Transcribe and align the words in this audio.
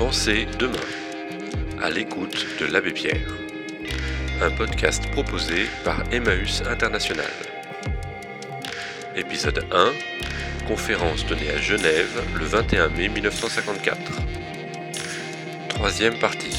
Pensez 0.00 0.46
demain, 0.58 0.72
à 1.82 1.90
l'écoute 1.90 2.46
de 2.58 2.64
l'Abbé 2.72 2.90
Pierre. 2.90 3.36
Un 4.40 4.50
podcast 4.50 5.06
proposé 5.10 5.66
par 5.84 6.10
Emmaüs 6.10 6.62
International. 6.62 7.30
Épisode 9.14 9.62
1 9.70 10.66
Conférence 10.66 11.26
donnée 11.26 11.50
à 11.50 11.58
Genève 11.58 12.18
le 12.34 12.46
21 12.46 12.88
mai 12.88 13.10
1954. 13.10 13.98
Troisième 15.68 16.18
partie. 16.18 16.56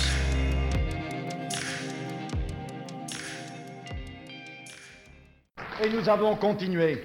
Et 5.84 5.89
nous 5.89 6.08
avons 6.08 6.36
continué. 6.36 7.04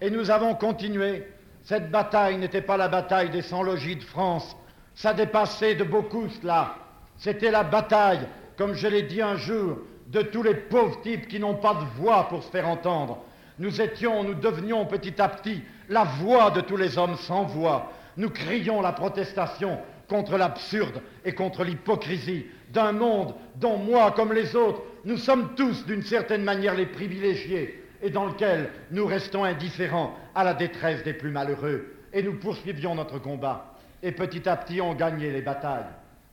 Et 0.00 0.10
nous 0.10 0.30
avons 0.30 0.54
continué. 0.54 1.26
Cette 1.64 1.90
bataille 1.90 2.36
n'était 2.36 2.62
pas 2.62 2.76
la 2.76 2.86
bataille 2.86 3.30
des 3.30 3.42
100 3.42 3.64
logis 3.64 3.96
de 3.96 4.04
France. 4.04 4.56
Ça 4.96 5.12
dépassait 5.12 5.74
de 5.74 5.84
beaucoup 5.84 6.26
cela. 6.40 6.74
C'était 7.18 7.50
la 7.50 7.62
bataille, 7.62 8.26
comme 8.56 8.74
je 8.74 8.88
l'ai 8.88 9.02
dit 9.02 9.20
un 9.20 9.36
jour, 9.36 9.78
de 10.06 10.22
tous 10.22 10.42
les 10.42 10.54
pauvres 10.54 11.00
types 11.02 11.28
qui 11.28 11.38
n'ont 11.38 11.56
pas 11.56 11.74
de 11.74 12.00
voix 12.00 12.28
pour 12.28 12.42
se 12.42 12.50
faire 12.50 12.66
entendre. 12.66 13.18
Nous 13.58 13.80
étions, 13.82 14.24
nous 14.24 14.34
devenions 14.34 14.86
petit 14.86 15.20
à 15.20 15.28
petit 15.28 15.62
la 15.90 16.04
voix 16.04 16.50
de 16.50 16.62
tous 16.62 16.78
les 16.78 16.96
hommes 16.96 17.16
sans 17.16 17.44
voix. 17.44 17.92
Nous 18.16 18.30
crions 18.30 18.80
la 18.80 18.92
protestation 18.92 19.78
contre 20.08 20.38
l'absurde 20.38 21.02
et 21.26 21.34
contre 21.34 21.62
l'hypocrisie 21.62 22.46
d'un 22.72 22.92
monde 22.92 23.34
dont 23.56 23.76
moi, 23.76 24.12
comme 24.12 24.32
les 24.32 24.56
autres, 24.56 24.82
nous 25.04 25.18
sommes 25.18 25.54
tous 25.56 25.84
d'une 25.84 26.02
certaine 26.02 26.42
manière 26.42 26.74
les 26.74 26.86
privilégiés 26.86 27.84
et 28.00 28.08
dans 28.08 28.24
lequel 28.24 28.70
nous 28.90 29.04
restons 29.04 29.44
indifférents 29.44 30.14
à 30.34 30.42
la 30.42 30.54
détresse 30.54 31.02
des 31.02 31.12
plus 31.12 31.30
malheureux. 31.30 31.92
Et 32.14 32.22
nous 32.22 32.34
poursuivions 32.34 32.94
notre 32.94 33.18
combat. 33.18 33.75
Et 34.02 34.12
petit 34.12 34.48
à 34.48 34.56
petit, 34.56 34.80
on 34.80 34.94
gagnait 34.94 35.30
les 35.30 35.42
batailles. 35.42 35.86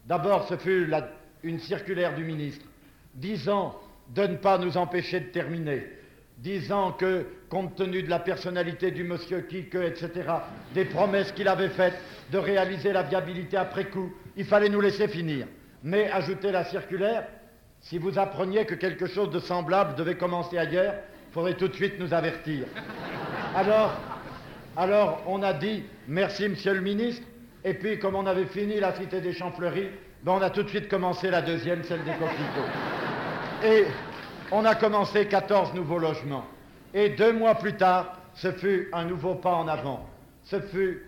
D'abord, 0.05 0.47
ce 0.47 0.57
fut 0.57 0.89
une 1.43 1.59
circulaire 1.59 2.15
du 2.15 2.23
ministre 2.23 2.65
disant 3.15 3.75
de 4.09 4.23
ne 4.23 4.35
pas 4.35 4.57
nous 4.57 4.77
empêcher 4.77 5.19
de 5.19 5.25
terminer, 5.27 5.87
disant 6.37 6.91
que, 6.91 7.25
compte 7.49 7.75
tenu 7.75 8.03
de 8.03 8.09
la 8.09 8.19
personnalité 8.19 8.91
du 8.91 9.03
monsieur 9.03 9.41
Kike, 9.41 9.75
etc., 9.75 10.09
des 10.73 10.85
promesses 10.85 11.31
qu'il 11.31 11.47
avait 11.47 11.69
faites 11.69 11.97
de 12.31 12.37
réaliser 12.37 12.91
la 12.91 13.03
viabilité 13.03 13.57
après 13.57 13.85
coup, 13.85 14.11
il 14.35 14.45
fallait 14.45 14.69
nous 14.69 14.81
laisser 14.81 15.07
finir. 15.07 15.47
Mais 15.83 16.09
ajouter 16.09 16.51
la 16.51 16.65
circulaire, 16.65 17.27
si 17.81 17.97
vous 17.97 18.17
appreniez 18.17 18.65
que 18.65 18.75
quelque 18.75 19.07
chose 19.07 19.29
de 19.29 19.39
semblable 19.39 19.95
devait 19.95 20.15
commencer 20.15 20.57
ailleurs, 20.57 20.95
il 21.29 21.33
faudrait 21.33 21.55
tout 21.55 21.67
de 21.67 21.73
suite 21.73 21.99
nous 21.99 22.13
avertir. 22.13 22.65
Alors, 23.55 23.93
alors 24.75 25.23
on 25.27 25.43
a 25.43 25.53
dit 25.53 25.83
merci 26.07 26.47
monsieur 26.47 26.73
le 26.73 26.81
ministre, 26.81 27.25
et 27.63 27.73
puis 27.73 27.99
comme 27.99 28.15
on 28.15 28.25
avait 28.25 28.45
fini 28.45 28.79
la 28.79 28.93
cité 28.95 29.21
des 29.21 29.33
champs 29.33 29.51
fleuris, 29.51 29.89
ben 30.23 30.33
on 30.33 30.41
a 30.41 30.49
tout 30.49 30.63
de 30.63 30.69
suite 30.69 30.89
commencé 30.89 31.29
la 31.29 31.41
deuxième, 31.41 31.83
celle 31.83 32.03
des 32.03 32.11
coquelicots. 32.11 32.71
Et 33.65 33.85
on 34.51 34.65
a 34.65 34.75
commencé 34.75 35.25
14 35.27 35.73
nouveaux 35.73 35.99
logements. 35.99 36.45
Et 36.93 37.09
deux 37.09 37.33
mois 37.33 37.55
plus 37.55 37.75
tard, 37.75 38.17
ce 38.33 38.51
fut 38.51 38.89
un 38.93 39.05
nouveau 39.05 39.35
pas 39.35 39.53
en 39.53 39.67
avant. 39.67 40.07
Ce 40.43 40.59
fut 40.59 41.03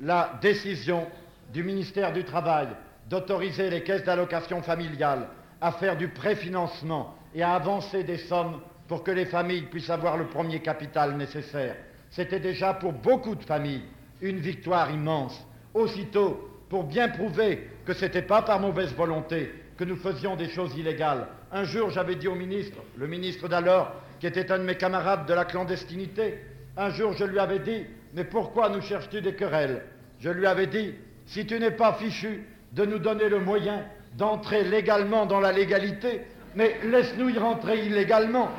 la 0.00 0.38
décision 0.40 1.06
du 1.52 1.62
ministère 1.62 2.12
du 2.12 2.24
Travail 2.24 2.68
d'autoriser 3.08 3.70
les 3.70 3.82
caisses 3.82 4.04
d'allocation 4.04 4.62
familiale 4.62 5.28
à 5.60 5.72
faire 5.72 5.96
du 5.96 6.08
préfinancement 6.08 7.14
et 7.34 7.42
à 7.42 7.54
avancer 7.54 8.04
des 8.04 8.18
sommes 8.18 8.60
pour 8.86 9.02
que 9.02 9.10
les 9.10 9.26
familles 9.26 9.62
puissent 9.62 9.90
avoir 9.90 10.16
le 10.16 10.26
premier 10.26 10.60
capital 10.60 11.16
nécessaire. 11.16 11.76
C'était 12.10 12.40
déjà 12.40 12.74
pour 12.74 12.92
beaucoup 12.92 13.34
de 13.34 13.44
familles 13.44 13.82
une 14.20 14.38
victoire 14.38 14.90
immense. 14.90 15.44
Aussitôt, 15.74 16.48
pour 16.68 16.84
bien 16.84 17.08
prouver 17.08 17.68
que 17.84 17.92
ce 17.92 18.04
n'était 18.04 18.22
pas 18.22 18.42
par 18.42 18.60
mauvaise 18.60 18.94
volonté 18.94 19.52
que 19.76 19.84
nous 19.84 19.96
faisions 19.96 20.36
des 20.36 20.48
choses 20.48 20.76
illégales, 20.76 21.28
un 21.52 21.64
jour 21.64 21.90
j'avais 21.90 22.16
dit 22.16 22.28
au 22.28 22.34
ministre, 22.34 22.78
le 22.96 23.06
ministre 23.06 23.48
d'alors, 23.48 23.92
qui 24.20 24.26
était 24.26 24.50
un 24.50 24.58
de 24.58 24.64
mes 24.64 24.74
camarades 24.74 25.26
de 25.26 25.34
la 25.34 25.44
clandestinité, 25.44 26.38
un 26.76 26.90
jour 26.90 27.12
je 27.12 27.24
lui 27.24 27.38
avais 27.38 27.60
dit, 27.60 27.86
mais 28.14 28.24
pourquoi 28.24 28.68
nous 28.68 28.80
cherches-tu 28.80 29.20
des 29.20 29.34
querelles? 29.34 29.82
Je 30.18 30.30
lui 30.30 30.46
avais 30.46 30.66
dit, 30.66 30.94
si 31.26 31.46
tu 31.46 31.58
n'es 31.60 31.70
pas 31.70 31.92
fichu 31.94 32.44
de 32.72 32.84
nous 32.84 32.98
donner 32.98 33.28
le 33.28 33.38
moyen 33.38 33.84
d'entrer 34.16 34.64
légalement 34.64 35.26
dans 35.26 35.40
la 35.40 35.52
légalité, 35.52 36.22
mais 36.54 36.76
laisse-nous 36.84 37.28
y 37.28 37.38
rentrer 37.38 37.84
illégalement. 37.86 38.50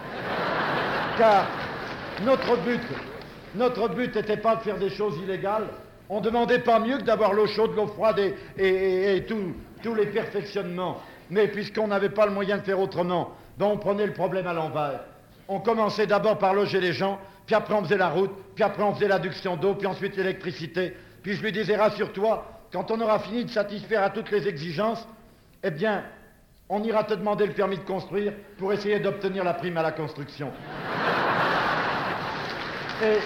Car 1.18 1.48
notre 2.24 2.58
but, 2.58 2.82
notre 3.56 3.90
but 3.90 4.16
n'était 4.16 4.38
pas 4.38 4.56
de 4.56 4.62
faire 4.62 4.78
des 4.78 4.90
choses 4.90 5.18
illégales. 5.24 5.68
On 6.10 6.20
ne 6.20 6.26
demandait 6.26 6.60
pas 6.60 6.80
mieux 6.80 6.98
que 6.98 7.04
d'avoir 7.04 7.34
l'eau 7.34 7.46
chaude, 7.48 7.76
l'eau 7.76 7.88
froide 7.88 8.18
et, 8.20 8.36
et- 8.58 8.68
et- 8.68 9.16
et 9.18 9.26
tout- 9.26 9.54
tous 9.84 9.94
les 9.94 10.08
perfectionnements. 10.08 10.98
Mais 11.30 11.48
puisqu'on 11.48 11.88
n'avait 11.88 12.10
pas 12.10 12.26
le 12.26 12.32
moyen 12.32 12.58
de 12.58 12.64
faire 12.64 12.80
autrement, 12.80 13.36
ben 13.58 13.68
on 13.68 13.78
prenait 13.78 14.08
le 14.08 14.14
problème 14.14 14.48
à 14.48 14.54
l'envers. 14.54 15.02
On 15.48 15.60
commençait 15.60 16.08
d'abord 16.08 16.38
par 16.40 16.54
loger 16.56 16.80
les 16.82 16.94
gens, 16.94 17.20
puis 17.46 17.54
après 17.56 17.74
on 17.76 17.84
faisait 17.84 17.98
la 17.98 18.10
route, 18.10 18.32
puis 18.56 18.64
après 18.64 18.82
on 18.84 18.94
faisait 18.96 19.08
l'adduction 19.08 19.56
d'eau, 19.56 19.76
puis 19.76 19.86
ensuite 19.88 20.16
l'électricité. 20.18 20.96
Puis 21.22 21.34
je 21.36 21.44
lui 21.44 21.52
disais, 21.52 21.76
rassure-toi, 21.76 22.46
quand 22.72 22.90
on 22.92 23.00
aura 23.02 23.20
fini 23.20 23.46
de 23.46 23.50
satisfaire 23.50 24.02
à 24.04 24.10
toutes 24.10 24.32
les 24.32 24.48
exigences, 24.48 25.06
eh 25.64 25.70
bien, 25.72 26.04
on 26.70 26.82
ira 26.84 27.04
te 27.04 27.14
demander 27.14 27.46
le 27.46 27.54
permis 27.54 27.78
de 27.78 27.84
construire 27.84 28.34
pour 28.58 28.72
essayer 28.74 29.00
d'obtenir 29.00 29.44
la 29.44 29.54
prime 29.54 29.78
à 29.78 29.84
la 29.84 29.92
construction. 29.92 30.52
Et 33.04 33.18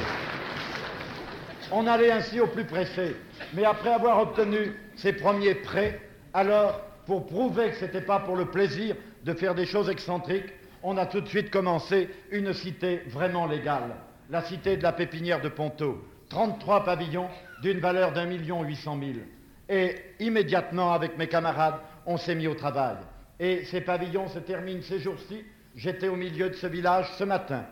on 1.73 1.87
allait 1.87 2.11
ainsi 2.11 2.39
au 2.39 2.47
plus 2.47 2.65
pressé. 2.65 3.15
Mais 3.53 3.65
après 3.65 3.91
avoir 3.91 4.21
obtenu 4.21 4.73
ces 4.95 5.13
premiers 5.13 5.55
prêts, 5.55 5.99
alors, 6.33 6.79
pour 7.05 7.25
prouver 7.25 7.71
que 7.71 7.75
ce 7.77 7.85
n'était 7.85 8.01
pas 8.01 8.19
pour 8.19 8.35
le 8.35 8.45
plaisir 8.45 8.95
de 9.25 9.33
faire 9.33 9.55
des 9.55 9.65
choses 9.65 9.89
excentriques, 9.89 10.53
on 10.83 10.97
a 10.97 11.05
tout 11.05 11.21
de 11.21 11.27
suite 11.27 11.49
commencé 11.49 12.09
une 12.31 12.53
cité 12.53 13.01
vraiment 13.07 13.47
légale. 13.47 13.95
La 14.29 14.43
cité 14.43 14.77
de 14.77 14.83
la 14.83 14.93
pépinière 14.93 15.41
de 15.41 15.49
Ponto. 15.49 16.03
33 16.29 16.83
pavillons 16.83 17.27
d'une 17.61 17.79
valeur 17.79 18.13
d'un 18.13 18.25
million 18.25 18.63
huit 18.63 18.75
cent 18.77 18.95
mille. 18.95 19.23
Et 19.67 19.95
immédiatement, 20.19 20.93
avec 20.93 21.17
mes 21.17 21.27
camarades, 21.27 21.79
on 22.05 22.17
s'est 22.17 22.35
mis 22.35 22.47
au 22.47 22.55
travail. 22.55 22.97
Et 23.39 23.65
ces 23.65 23.81
pavillons 23.81 24.27
se 24.27 24.39
terminent 24.39 24.81
ces 24.83 24.99
jours-ci. 24.99 25.43
J'étais 25.75 26.07
au 26.07 26.15
milieu 26.15 26.49
de 26.49 26.55
ce 26.55 26.67
village 26.67 27.09
ce 27.17 27.23
matin. 27.23 27.65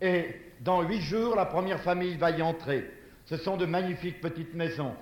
Et 0.00 0.26
dans 0.60 0.82
huit 0.82 1.00
jours, 1.00 1.34
la 1.34 1.46
première 1.46 1.80
famille 1.80 2.16
va 2.16 2.30
y 2.30 2.42
entrer. 2.42 2.88
Ce 3.24 3.36
sont 3.36 3.56
de 3.56 3.66
magnifiques 3.66 4.20
petites 4.20 4.54
maisons. 4.54 4.94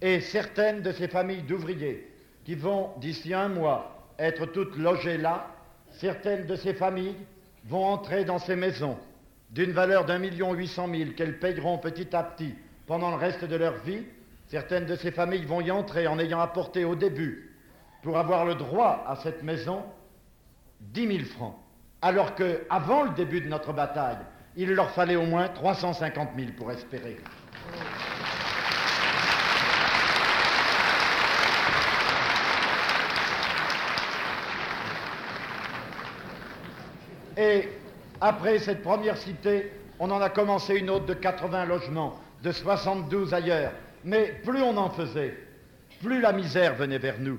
Et 0.00 0.20
certaines 0.20 0.82
de 0.82 0.92
ces 0.92 1.08
familles 1.08 1.42
d'ouvriers 1.42 2.08
qui 2.44 2.54
vont, 2.54 2.90
d'ici 2.98 3.34
un 3.34 3.48
mois, 3.48 4.08
être 4.18 4.46
toutes 4.46 4.76
logées 4.76 5.18
là, 5.18 5.54
certaines 5.90 6.46
de 6.46 6.56
ces 6.56 6.74
familles 6.74 7.16
vont 7.64 7.84
entrer 7.84 8.24
dans 8.24 8.38
ces 8.38 8.56
maisons 8.56 8.98
d'une 9.50 9.72
valeur 9.72 10.04
d'un 10.04 10.18
million 10.18 10.52
huit 10.52 10.68
cent 10.68 10.86
mille 10.86 11.14
qu'elles 11.14 11.38
payeront 11.38 11.78
petit 11.78 12.14
à 12.14 12.22
petit 12.22 12.54
pendant 12.86 13.10
le 13.10 13.16
reste 13.16 13.44
de 13.44 13.56
leur 13.56 13.74
vie. 13.84 14.04
Certaines 14.48 14.86
de 14.86 14.96
ces 14.96 15.10
familles 15.10 15.44
vont 15.44 15.60
y 15.60 15.70
entrer 15.70 16.06
en 16.06 16.18
ayant 16.18 16.40
apporté 16.40 16.84
au 16.84 16.94
début, 16.94 17.54
pour 18.02 18.16
avoir 18.16 18.46
le 18.46 18.54
droit 18.54 19.04
à 19.06 19.16
cette 19.16 19.42
maison, 19.42 19.82
10 20.80 21.06
000 21.06 21.24
francs. 21.24 21.56
Alors 22.00 22.34
qu'avant 22.34 23.02
le 23.02 23.10
début 23.10 23.40
de 23.40 23.48
notre 23.48 23.72
bataille, 23.72 24.18
il 24.56 24.72
leur 24.72 24.90
fallait 24.90 25.16
au 25.16 25.26
moins 25.26 25.48
350 25.48 26.30
000 26.36 26.52
pour 26.56 26.72
espérer. 26.72 27.18
Et 37.38 37.68
après 38.20 38.58
cette 38.58 38.82
première 38.82 39.16
cité, 39.16 39.70
on 40.00 40.10
en 40.10 40.20
a 40.20 40.28
commencé 40.28 40.74
une 40.74 40.90
autre 40.90 41.06
de 41.06 41.14
80 41.14 41.66
logements, 41.66 42.18
de 42.42 42.50
72 42.50 43.32
ailleurs. 43.32 43.72
Mais 44.04 44.40
plus 44.44 44.60
on 44.60 44.76
en 44.76 44.90
faisait, 44.90 45.38
plus 46.02 46.20
la 46.20 46.32
misère 46.32 46.74
venait 46.74 46.98
vers 46.98 47.20
nous. 47.20 47.38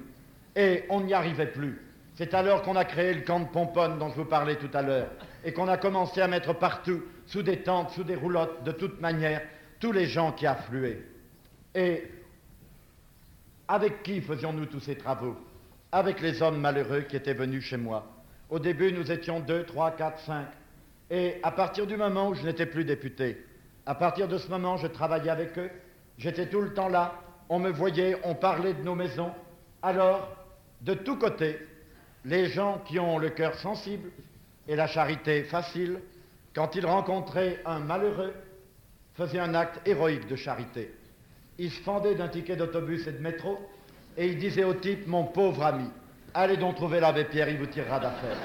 Et 0.55 0.85
on 0.89 1.01
n'y 1.01 1.13
arrivait 1.13 1.47
plus. 1.47 1.81
C'est 2.15 2.33
alors 2.33 2.61
qu'on 2.63 2.75
a 2.75 2.85
créé 2.85 3.13
le 3.13 3.21
camp 3.21 3.41
de 3.41 3.47
Pomponne 3.47 3.99
dont 3.99 4.09
je 4.09 4.15
vous 4.15 4.25
parlais 4.25 4.55
tout 4.55 4.69
à 4.73 4.81
l'heure. 4.81 5.07
Et 5.43 5.53
qu'on 5.53 5.67
a 5.67 5.77
commencé 5.77 6.21
à 6.21 6.27
mettre 6.27 6.53
partout, 6.53 7.03
sous 7.25 7.43
des 7.43 7.61
tentes, 7.61 7.91
sous 7.91 8.03
des 8.03 8.15
roulottes, 8.15 8.63
de 8.63 8.71
toute 8.71 8.99
manière, 8.99 9.41
tous 9.79 9.91
les 9.91 10.05
gens 10.05 10.31
qui 10.31 10.45
affluaient. 10.45 11.03
Et 11.75 12.03
avec 13.67 14.03
qui 14.03 14.21
faisions-nous 14.21 14.65
tous 14.65 14.79
ces 14.79 14.95
travaux? 14.95 15.35
Avec 15.91 16.21
les 16.21 16.41
hommes 16.41 16.59
malheureux 16.59 17.01
qui 17.01 17.15
étaient 17.15 17.33
venus 17.33 17.63
chez 17.63 17.77
moi. 17.77 18.07
Au 18.49 18.59
début, 18.59 18.91
nous 18.91 19.11
étions 19.11 19.39
deux, 19.39 19.63
trois, 19.63 19.91
quatre, 19.91 20.19
cinq. 20.19 20.47
Et 21.09 21.39
à 21.43 21.51
partir 21.51 21.87
du 21.87 21.97
moment 21.97 22.29
où 22.29 22.35
je 22.35 22.43
n'étais 22.43 22.65
plus 22.65 22.83
député, 22.83 23.43
à 23.85 23.95
partir 23.95 24.27
de 24.27 24.37
ce 24.37 24.49
moment, 24.49 24.77
je 24.77 24.87
travaillais 24.87 25.29
avec 25.29 25.57
eux. 25.57 25.69
J'étais 26.17 26.47
tout 26.47 26.61
le 26.61 26.73
temps 26.73 26.89
là. 26.89 27.15
On 27.47 27.59
me 27.59 27.71
voyait, 27.71 28.17
on 28.23 28.35
parlait 28.35 28.73
de 28.73 28.83
nos 28.83 28.95
maisons. 28.95 29.31
Alors, 29.81 30.35
de 30.81 30.93
tous 30.93 31.17
côtés, 31.17 31.59
les 32.25 32.47
gens 32.47 32.81
qui 32.85 32.99
ont 32.99 33.17
le 33.17 33.29
cœur 33.29 33.55
sensible 33.55 34.09
et 34.67 34.75
la 34.75 34.87
charité 34.87 35.43
facile, 35.43 35.99
quand 36.53 36.75
ils 36.75 36.85
rencontraient 36.85 37.59
un 37.65 37.79
malheureux, 37.79 38.33
faisaient 39.19 39.39
un 39.39 39.53
acte 39.53 39.81
héroïque 39.85 40.27
de 40.27 40.37
charité. 40.37 40.93
Ils 41.57 41.71
se 41.71 41.81
fendaient 41.81 42.15
d'un 42.15 42.29
ticket 42.29 42.55
d'autobus 42.55 43.05
et 43.05 43.11
de 43.11 43.21
métro 43.21 43.59
et 44.17 44.27
il 44.27 44.39
disait 44.39 44.63
au 44.63 44.73
type, 44.73 45.07
mon 45.07 45.25
pauvre 45.25 45.65
ami, 45.65 45.89
allez 46.33 46.55
donc 46.55 46.75
trouver 46.75 47.01
l'abbé 47.01 47.25
Pierre, 47.25 47.49
il 47.49 47.57
vous 47.57 47.65
tirera 47.65 47.99
d'affaire. 47.99 48.37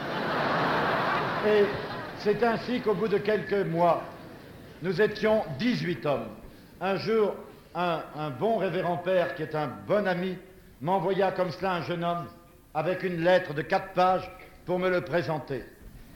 Et 1.46 1.64
c'est 2.18 2.42
ainsi 2.42 2.80
qu'au 2.80 2.94
bout 2.94 3.06
de 3.06 3.18
quelques 3.18 3.66
mois, 3.66 4.02
nous 4.82 5.00
étions 5.00 5.44
18 5.58 6.06
hommes. 6.06 6.28
Un 6.80 6.96
jour, 6.96 7.34
un, 7.74 8.00
un 8.16 8.30
bon 8.30 8.56
révérend 8.56 8.96
père, 8.96 9.36
qui 9.36 9.42
est 9.42 9.54
un 9.54 9.70
bon 9.86 10.08
ami, 10.08 10.36
m'envoya 10.80 11.30
comme 11.30 11.52
cela 11.52 11.74
un 11.74 11.82
jeune 11.82 12.04
homme 12.04 12.26
avec 12.74 13.04
une 13.04 13.22
lettre 13.22 13.54
de 13.54 13.62
quatre 13.62 13.92
pages 13.92 14.28
pour 14.66 14.80
me 14.80 14.90
le 14.90 15.02
présenter. 15.02 15.64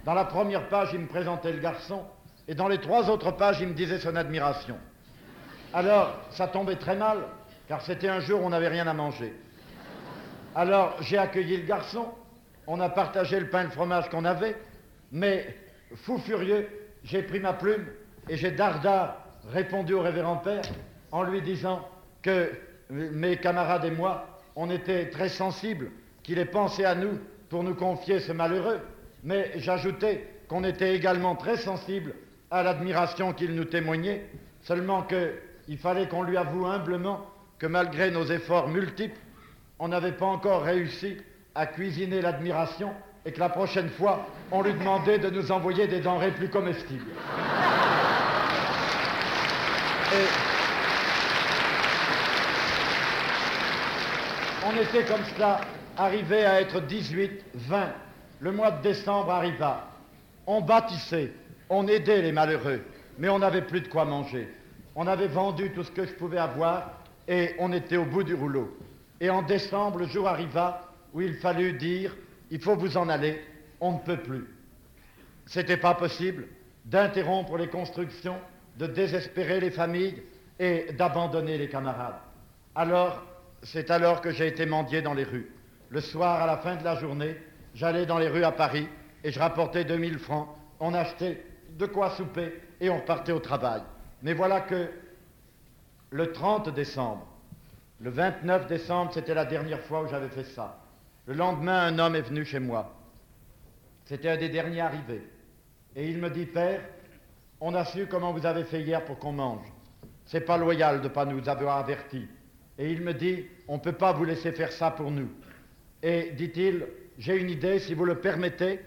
Dans 0.04 0.14
la 0.14 0.24
première 0.24 0.68
page, 0.68 0.90
il 0.92 1.00
me 1.00 1.06
présentait 1.06 1.52
le 1.52 1.60
garçon, 1.60 2.02
et 2.48 2.54
dans 2.54 2.66
les 2.66 2.78
trois 2.78 3.10
autres 3.10 3.30
pages, 3.30 3.60
il 3.60 3.68
me 3.68 3.74
disait 3.74 3.98
son 3.98 4.16
admiration. 4.16 4.76
Alors, 5.74 6.18
ça 6.30 6.48
tombait 6.48 6.76
très 6.76 6.96
mal, 6.96 7.18
car 7.68 7.82
c'était 7.82 8.08
un 8.08 8.20
jour 8.20 8.42
où 8.42 8.46
on 8.46 8.48
n'avait 8.48 8.68
rien 8.68 8.86
à 8.86 8.94
manger. 8.94 9.34
Alors, 10.54 10.96
j'ai 11.02 11.18
accueilli 11.18 11.58
le 11.58 11.66
garçon, 11.66 12.06
on 12.66 12.80
a 12.80 12.88
partagé 12.88 13.38
le 13.38 13.50
pain 13.50 13.60
et 13.60 13.64
le 13.64 13.70
fromage 13.70 14.08
qu'on 14.08 14.24
avait, 14.24 14.56
mais, 15.12 15.54
fou 15.94 16.18
furieux, 16.18 16.66
j'ai 17.04 17.22
pris 17.22 17.38
ma 17.38 17.52
plume 17.52 17.86
et 18.30 18.38
j'ai 18.38 18.50
dardard 18.50 19.18
répondu 19.50 19.92
au 19.92 20.00
révérend 20.00 20.36
père 20.36 20.64
en 21.12 21.22
lui 21.22 21.42
disant 21.42 21.86
que 22.22 22.50
mes 22.90 23.36
camarades 23.36 23.84
et 23.84 23.90
moi, 23.90 24.26
on 24.56 24.70
était 24.70 25.10
très 25.10 25.28
sensibles 25.28 25.90
qu'il 26.22 26.38
ait 26.38 26.46
pensé 26.46 26.84
à 26.84 26.94
nous 26.94 27.18
pour 27.50 27.62
nous 27.62 27.74
confier 27.74 28.20
ce 28.20 28.32
malheureux, 28.32 28.80
mais 29.22 29.52
j'ajoutais 29.56 30.26
qu'on 30.48 30.64
était 30.64 30.94
également 30.94 31.36
très 31.36 31.58
sensibles 31.58 32.14
à 32.50 32.62
l'admiration 32.62 33.32
qu'il 33.32 33.54
nous 33.54 33.64
témoignait, 33.64 34.26
seulement 34.62 35.02
qu'il 35.02 35.78
fallait 35.78 36.08
qu'on 36.08 36.22
lui 36.22 36.36
avoue 36.36 36.66
humblement 36.66 37.26
que 37.58 37.66
malgré 37.66 38.10
nos 38.10 38.24
efforts 38.24 38.68
multiples, 38.68 39.18
on 39.78 39.88
n'avait 39.88 40.12
pas 40.12 40.26
encore 40.26 40.62
réussi 40.62 41.18
à 41.54 41.66
cuisiner 41.66 42.20
l'admiration 42.22 42.92
et 43.24 43.32
que 43.32 43.40
la 43.40 43.48
prochaine 43.48 43.90
fois, 43.90 44.26
on 44.50 44.62
lui 44.62 44.72
demandait 44.72 45.18
de 45.18 45.28
nous 45.28 45.52
envoyer 45.52 45.86
des 45.86 46.00
denrées 46.00 46.30
plus 46.30 46.48
comestibles. 46.48 47.10
Et 50.14 50.26
on 54.66 54.76
était 54.80 55.04
comme 55.04 55.24
cela 55.34 55.60
arrivé 55.96 56.44
à 56.44 56.60
être 56.60 56.80
18, 56.80 57.44
20. 57.54 57.88
Le 58.40 58.52
mois 58.52 58.70
de 58.70 58.82
décembre 58.82 59.30
arriva. 59.32 59.88
On 60.46 60.60
bâtissait, 60.60 61.32
on 61.70 61.86
aidait 61.86 62.22
les 62.22 62.32
malheureux, 62.32 62.80
mais 63.18 63.28
on 63.28 63.38
n'avait 63.38 63.62
plus 63.62 63.80
de 63.80 63.88
quoi 63.88 64.04
manger. 64.04 64.48
On 64.94 65.06
avait 65.06 65.28
vendu 65.28 65.70
tout 65.72 65.84
ce 65.84 65.90
que 65.90 66.06
je 66.06 66.12
pouvais 66.12 66.38
avoir 66.38 67.02
et 67.26 67.54
on 67.58 67.72
était 67.72 67.96
au 67.96 68.04
bout 68.04 68.24
du 68.24 68.34
rouleau. 68.34 68.76
Et 69.20 69.30
en 69.30 69.42
décembre, 69.42 69.98
le 69.98 70.06
jour 70.06 70.28
arriva 70.28 70.92
où 71.12 71.20
il 71.20 71.34
fallut 71.34 71.72
dire 71.74 72.16
il 72.50 72.60
faut 72.60 72.76
vous 72.76 72.96
en 72.96 73.08
aller, 73.08 73.42
on 73.80 73.92
ne 73.92 73.98
peut 73.98 74.16
plus. 74.16 74.46
C'était 75.46 75.76
pas 75.76 75.94
possible 75.94 76.48
d'interrompre 76.84 77.56
les 77.56 77.68
constructions, 77.68 78.38
de 78.78 78.86
désespérer 78.86 79.60
les 79.60 79.70
familles 79.70 80.22
et 80.58 80.92
d'abandonner 80.92 81.58
les 81.58 81.68
camarades. 81.68 82.18
Alors, 82.74 83.22
c'est 83.62 83.90
alors 83.90 84.20
que 84.20 84.30
j'ai 84.30 84.46
été 84.46 84.66
mendié 84.66 85.02
dans 85.02 85.14
les 85.14 85.24
rues. 85.24 85.50
Le 85.90 86.00
soir, 86.00 86.42
à 86.42 86.46
la 86.46 86.58
fin 86.58 86.76
de 86.76 86.84
la 86.84 86.96
journée, 86.96 87.36
j'allais 87.74 88.06
dans 88.06 88.18
les 88.18 88.28
rues 88.28 88.44
à 88.44 88.52
Paris 88.52 88.88
et 89.24 89.30
je 89.30 89.38
rapportais 89.38 89.84
2000 89.84 90.18
francs. 90.18 90.48
On 90.80 90.94
achetait 90.94 91.42
de 91.78 91.86
quoi 91.86 92.10
souper 92.10 92.60
et 92.80 92.90
on 92.90 92.98
repartait 92.98 93.32
au 93.32 93.38
travail. 93.38 93.82
Mais 94.22 94.34
voilà 94.34 94.60
que 94.60 94.90
le 96.10 96.32
30 96.32 96.74
décembre, 96.74 97.26
le 98.00 98.10
29 98.10 98.66
décembre, 98.66 99.12
c'était 99.12 99.34
la 99.34 99.44
dernière 99.44 99.80
fois 99.80 100.02
où 100.02 100.08
j'avais 100.08 100.28
fait 100.28 100.44
ça. 100.44 100.80
Le 101.26 101.34
lendemain, 101.34 101.86
un 101.86 101.98
homme 101.98 102.16
est 102.16 102.22
venu 102.22 102.44
chez 102.44 102.60
moi. 102.60 102.94
C'était 104.04 104.30
un 104.30 104.36
des 104.36 104.48
derniers 104.48 104.80
arrivés. 104.80 105.28
Et 105.94 106.08
il 106.08 106.18
me 106.18 106.30
dit, 106.30 106.46
Père, 106.46 106.80
on 107.60 107.74
a 107.74 107.84
su 107.84 108.06
comment 108.06 108.32
vous 108.32 108.46
avez 108.46 108.64
fait 108.64 108.80
hier 108.80 109.04
pour 109.04 109.18
qu'on 109.18 109.32
mange. 109.32 109.66
C'est 110.26 110.40
pas 110.40 110.56
loyal 110.56 110.98
de 110.98 111.08
ne 111.08 111.12
pas 111.12 111.24
nous 111.24 111.48
avoir 111.48 111.78
avertis. 111.78 112.26
Et 112.78 112.92
il 112.92 113.02
me 113.02 113.12
dit, 113.12 113.46
on 113.66 113.74
ne 113.74 113.80
peut 113.80 113.92
pas 113.92 114.12
vous 114.12 114.24
laisser 114.24 114.52
faire 114.52 114.72
ça 114.72 114.90
pour 114.90 115.10
nous. 115.10 115.28
Et 116.02 116.30
dit-il, 116.30 116.86
j'ai 117.18 117.36
une 117.36 117.50
idée, 117.50 117.80
si 117.80 117.94
vous 117.94 118.04
le 118.04 118.20
permettez, 118.20 118.80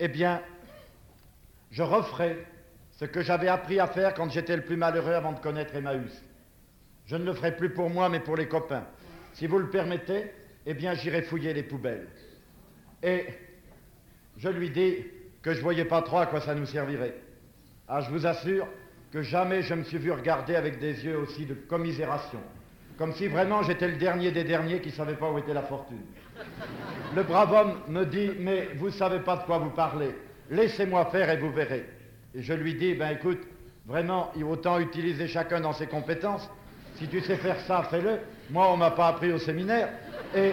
eh 0.00 0.08
bien, 0.08 0.42
je 1.70 1.82
referai 1.82 2.46
ce 2.92 3.04
que 3.04 3.22
j'avais 3.22 3.48
appris 3.48 3.78
à 3.78 3.86
faire 3.86 4.14
quand 4.14 4.30
j'étais 4.30 4.56
le 4.56 4.62
plus 4.62 4.76
malheureux 4.76 5.12
avant 5.12 5.32
de 5.32 5.40
connaître 5.40 5.74
Emmaüs. 5.74 6.22
Je 7.06 7.16
ne 7.16 7.24
le 7.24 7.34
ferai 7.34 7.56
plus 7.56 7.70
pour 7.70 7.90
moi, 7.90 8.08
mais 8.08 8.20
pour 8.20 8.36
les 8.36 8.48
copains. 8.48 8.84
Si 9.34 9.46
vous 9.46 9.58
le 9.58 9.68
permettez, 9.68 10.30
eh 10.64 10.74
bien, 10.74 10.94
j'irai 10.94 11.22
fouiller 11.22 11.52
les 11.52 11.62
poubelles. 11.62 12.08
Et 13.02 13.26
je 14.38 14.48
lui 14.48 14.70
dis 14.70 14.96
que 15.42 15.52
je 15.52 15.58
ne 15.58 15.62
voyais 15.62 15.84
pas 15.84 16.02
trop 16.02 16.18
à 16.18 16.26
quoi 16.26 16.40
ça 16.40 16.54
nous 16.54 16.66
servirait. 16.66 17.14
Ah, 17.86 18.00
je 18.00 18.10
vous 18.10 18.26
assure 18.26 18.66
que 19.12 19.22
jamais 19.22 19.62
je 19.62 19.74
me 19.74 19.84
suis 19.84 19.98
vu 19.98 20.10
regarder 20.10 20.56
avec 20.56 20.80
des 20.80 21.04
yeux 21.04 21.18
aussi 21.18 21.46
de 21.46 21.54
commisération. 21.54 22.40
Comme 22.98 23.12
si 23.12 23.28
vraiment 23.28 23.62
j'étais 23.62 23.88
le 23.88 23.96
dernier 23.96 24.32
des 24.32 24.44
derniers 24.44 24.80
qui 24.80 24.88
ne 24.88 24.94
savait 24.94 25.14
pas 25.14 25.30
où 25.30 25.38
était 25.38 25.54
la 25.54 25.62
fortune. 25.62 26.02
Le 27.14 27.22
brave 27.22 27.52
homme 27.52 27.78
me 27.88 28.04
dit, 28.04 28.32
mais 28.38 28.68
vous 28.76 28.86
ne 28.86 28.92
savez 28.92 29.20
pas 29.20 29.36
de 29.36 29.44
quoi 29.44 29.58
vous 29.58 29.70
parlez. 29.70 30.14
Laissez-moi 30.50 31.06
faire 31.06 31.30
et 31.30 31.36
vous 31.36 31.50
verrez. 31.50 31.86
Et 32.34 32.42
je 32.42 32.52
lui 32.52 32.74
dis, 32.74 32.94
ben 32.94 33.10
écoute, 33.10 33.40
vraiment, 33.86 34.30
il 34.36 34.44
autant 34.44 34.78
utiliser 34.78 35.26
chacun 35.28 35.60
dans 35.60 35.72
ses 35.72 35.86
compétences. 35.86 36.48
Si 36.96 37.08
tu 37.08 37.20
sais 37.20 37.36
faire 37.36 37.60
ça, 37.60 37.82
fais-le. 37.84 38.18
Moi, 38.50 38.68
on 38.70 38.74
ne 38.74 38.80
m'a 38.80 38.90
pas 38.90 39.08
appris 39.08 39.32
au 39.32 39.38
séminaire. 39.38 39.88
Et 40.34 40.52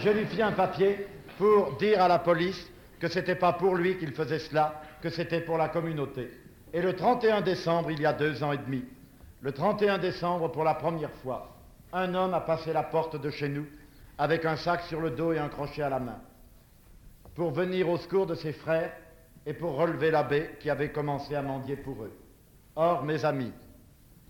je 0.00 0.10
lui 0.10 0.24
fis 0.26 0.42
un 0.42 0.52
papier 0.52 1.06
pour 1.38 1.76
dire 1.76 2.00
à 2.00 2.08
la 2.08 2.18
police 2.18 2.70
que 3.00 3.08
ce 3.08 3.18
n'était 3.18 3.34
pas 3.34 3.52
pour 3.52 3.74
lui 3.74 3.98
qu'il 3.98 4.12
faisait 4.12 4.38
cela, 4.38 4.82
que 5.02 5.10
c'était 5.10 5.40
pour 5.40 5.58
la 5.58 5.68
communauté. 5.68 6.30
Et 6.72 6.80
le 6.80 6.94
31 6.94 7.40
décembre, 7.40 7.90
il 7.90 8.00
y 8.00 8.06
a 8.06 8.12
deux 8.12 8.42
ans 8.42 8.52
et 8.52 8.58
demi, 8.58 8.84
le 9.42 9.52
31 9.52 9.98
décembre, 9.98 10.50
pour 10.50 10.64
la 10.64 10.74
première 10.74 11.12
fois, 11.22 11.54
un 11.92 12.14
homme 12.14 12.34
a 12.34 12.40
passé 12.40 12.72
la 12.72 12.82
porte 12.82 13.20
de 13.20 13.30
chez 13.30 13.48
nous 13.48 13.66
avec 14.16 14.44
un 14.44 14.56
sac 14.56 14.80
sur 14.82 15.00
le 15.00 15.10
dos 15.10 15.32
et 15.32 15.38
un 15.38 15.48
crochet 15.48 15.82
à 15.82 15.90
la 15.90 16.00
main, 16.00 16.18
pour 17.34 17.50
venir 17.50 17.88
au 17.88 17.98
secours 17.98 18.26
de 18.26 18.34
ses 18.34 18.52
frères 18.52 18.92
et 19.46 19.54
pour 19.54 19.76
relever 19.76 20.10
l'abbé 20.10 20.50
qui 20.60 20.70
avait 20.70 20.90
commencé 20.90 21.34
à 21.34 21.42
mendier 21.42 21.76
pour 21.76 22.02
eux. 22.04 22.12
Or, 22.76 23.04
mes 23.04 23.24
amis, 23.24 23.52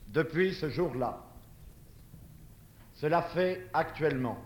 depuis 0.08 0.54
ce 0.54 0.68
jour-là, 0.68 1.20
cela 2.94 3.22
fait 3.22 3.66
actuellement 3.72 4.38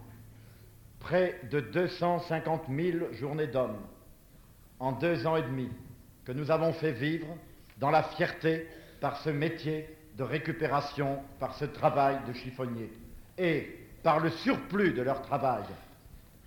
près 1.01 1.41
de 1.51 1.61
250 1.61 2.65
000 2.69 3.13
journées 3.13 3.47
d'hommes 3.47 3.81
en 4.81 4.93
deux 4.93 5.27
ans 5.27 5.37
et 5.37 5.43
demi 5.43 5.69
que 6.25 6.33
nous 6.33 6.51
avons 6.51 6.73
fait 6.73 6.93
vivre 6.93 7.27
dans 7.79 7.91
la 7.91 8.03
fierté 8.03 8.67
par 9.01 9.17
ce 9.19 9.31
métier 9.31 9.89
de 10.17 10.23
récupération, 10.25 11.21
par 11.39 11.55
ce 11.55 11.65
travail 11.65 12.19
de 12.27 12.33
chiffonnier 12.33 12.91
et 13.37 13.79
par 14.03 14.21
le 14.21 14.31
surplus 14.31 14.93
de 14.93 15.03
leur 15.03 15.23
travail. 15.23 15.63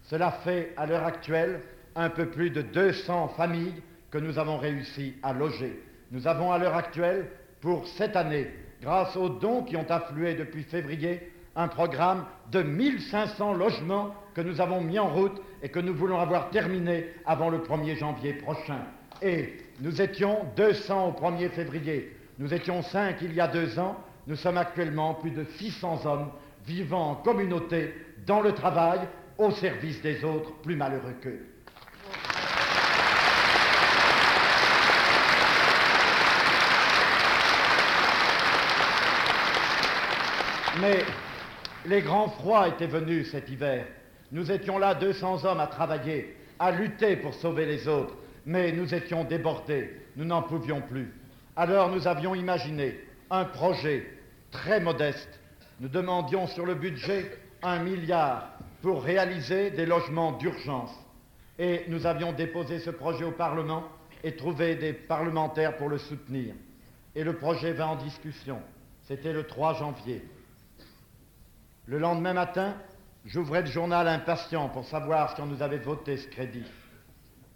Cela 0.04 0.32
fait 0.32 0.74
à 0.78 0.86
l'heure 0.86 1.06
actuelle 1.06 1.62
un 1.96 2.10
peu 2.10 2.30
plus 2.30 2.50
de 2.50 2.62
200 2.62 3.30
familles 3.30 3.82
que 4.12 4.18
nous 4.18 4.38
avons 4.38 4.58
réussi 4.58 5.16
à 5.24 5.34
loger. 5.34 5.82
Nous 6.12 6.28
avons 6.28 6.52
à 6.52 6.58
l'heure 6.58 6.76
actuelle, 6.76 7.28
pour 7.62 7.88
cette 7.88 8.16
année, 8.16 8.48
grâce 8.82 9.16
aux 9.16 9.30
dons 9.30 9.64
qui 9.64 9.78
ont 9.78 9.90
afflué 9.90 10.36
depuis 10.36 10.64
février, 10.64 11.32
un 11.56 11.68
programme 11.68 12.26
de 12.52 12.62
1500 12.62 13.54
logements 13.54 14.14
que 14.34 14.42
nous 14.42 14.62
avons 14.62 14.82
mis 14.82 15.00
en 15.00 15.10
route 15.10 15.42
et 15.62 15.70
que 15.70 15.80
nous 15.80 15.94
voulons 15.94 16.20
avoir 16.20 16.50
terminé 16.50 17.08
avant 17.26 17.50
le 17.50 17.60
1er 17.60 17.98
janvier 17.98 18.34
prochain. 18.34 18.80
Et 19.22 19.58
nous 19.80 20.02
étions 20.02 20.40
200 20.56 21.10
au 21.10 21.12
1er 21.12 21.50
février, 21.50 22.16
nous 22.40 22.54
étions 22.54 22.82
5 22.82 23.18
il 23.22 23.34
y 23.34 23.42
a 23.42 23.48
deux 23.48 23.78
ans, 23.80 23.98
nous 24.28 24.36
sommes 24.36 24.58
actuellement 24.58 25.14
plus 25.16 25.32
de 25.32 25.44
600 25.58 26.06
hommes 26.06 26.32
vivant 26.66 27.12
en 27.12 27.16
communauté, 27.16 27.94
dans 28.26 28.42
le 28.42 28.54
travail, 28.54 29.00
au 29.38 29.52
service 29.52 30.02
des 30.02 30.24
autres 30.24 30.54
plus 30.62 30.76
malheureux 30.76 31.16
qu'eux. 31.22 31.51
Mais 40.80 41.04
les 41.86 42.02
grands 42.02 42.30
froids 42.30 42.68
étaient 42.70 42.88
venus 42.88 43.32
cet 43.32 43.50
hiver. 43.50 43.86
Nous 44.32 44.52
étions 44.52 44.78
là 44.78 44.96
200 44.96 45.44
hommes 45.44 45.60
à 45.60 45.68
travailler, 45.68 46.38
à 46.60 46.72
lutter 46.72 47.18
pour 47.18 47.34
sauver 47.34 47.66
les 47.66 47.88
autres, 47.88 48.16
mais 48.46 48.72
nous 48.72 48.94
étions 48.94 49.26
débordés, 49.26 49.92
nous 50.16 50.26
n'en 50.26 50.42
pouvions 50.42 50.82
plus. 50.82 51.14
Alors 51.58 51.90
nous 51.90 52.08
avions 52.08 52.34
imaginé 52.36 53.00
un 53.30 53.44
projet 53.44 54.08
très 54.52 54.80
modeste 54.80 55.42
nous 55.82 55.90
demandions 55.90 56.46
sur 56.46 56.68
le 56.68 56.76
budget 56.76 57.26
un 57.64 57.80
milliard 57.80 58.52
pour 58.84 59.04
réaliser 59.04 59.72
des 59.72 59.88
logements 59.88 60.34
d'urgence. 60.34 60.92
Et 61.58 61.86
nous 61.88 62.06
avions 62.06 62.34
déposé 62.34 62.78
ce 62.78 62.92
projet 62.92 63.24
au 63.24 63.32
Parlement 63.32 63.86
et 64.24 64.36
trouvé 64.36 64.76
des 64.76 64.94
parlementaires 64.94 65.78
pour 65.78 65.90
le 65.90 65.98
soutenir. 65.98 66.54
Et 67.16 67.24
le 67.24 67.34
projet 67.34 67.74
va 67.74 67.88
en 67.88 67.96
discussion. 67.96 68.62
C'était 69.08 69.34
le 69.34 69.48
3 69.48 69.74
janvier. 69.74 70.24
Le 71.88 71.98
lendemain 71.98 72.34
matin, 72.34 72.76
j'ouvrais 73.26 73.62
le 73.62 73.68
journal 73.68 74.08
impatient 74.08 74.70
pour 74.70 74.86
savoir 74.86 75.36
si 75.36 75.42
on 75.42 75.48
nous 75.48 75.62
avait 75.62 75.80
voté 75.80 76.18
ce 76.18 76.28
crédit. 76.28 76.66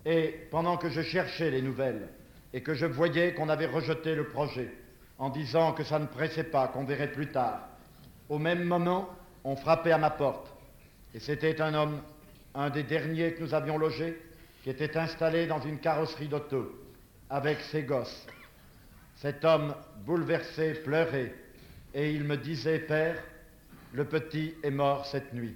Et 0.05 0.47
pendant 0.51 0.77
que 0.77 0.89
je 0.89 1.01
cherchais 1.01 1.51
les 1.51 1.61
nouvelles 1.61 2.09
et 2.53 2.61
que 2.61 2.73
je 2.73 2.85
voyais 2.85 3.33
qu'on 3.33 3.49
avait 3.49 3.67
rejeté 3.67 4.15
le 4.15 4.27
projet 4.27 4.73
en 5.19 5.29
disant 5.29 5.73
que 5.73 5.83
ça 5.83 5.99
ne 5.99 6.05
pressait 6.05 6.43
pas, 6.43 6.67
qu'on 6.67 6.85
verrait 6.85 7.11
plus 7.11 7.31
tard, 7.31 7.67
au 8.29 8.39
même 8.39 8.63
moment, 8.63 9.09
on 9.43 9.55
frappait 9.55 9.91
à 9.91 9.97
ma 9.97 10.09
porte. 10.09 10.51
Et 11.13 11.19
c'était 11.19 11.61
un 11.61 11.73
homme, 11.73 12.01
un 12.55 12.69
des 12.69 12.83
derniers 12.83 13.33
que 13.33 13.41
nous 13.41 13.53
avions 13.53 13.77
logé, 13.77 14.19
qui 14.63 14.71
était 14.71 14.97
installé 14.97 15.45
dans 15.45 15.61
une 15.61 15.79
carrosserie 15.79 16.27
d'auto 16.27 16.71
avec 17.29 17.59
ses 17.61 17.83
gosses. 17.83 18.25
Cet 19.15 19.45
homme, 19.45 19.75
bouleversé, 20.05 20.73
pleurait, 20.73 21.33
et 21.93 22.11
il 22.11 22.23
me 22.23 22.35
disait, 22.35 22.79
Père, 22.79 23.17
le 23.95 24.03
petit 24.03 24.53
est 24.61 24.71
mort 24.71 25.05
cette 25.05 25.33
nuit. 25.33 25.55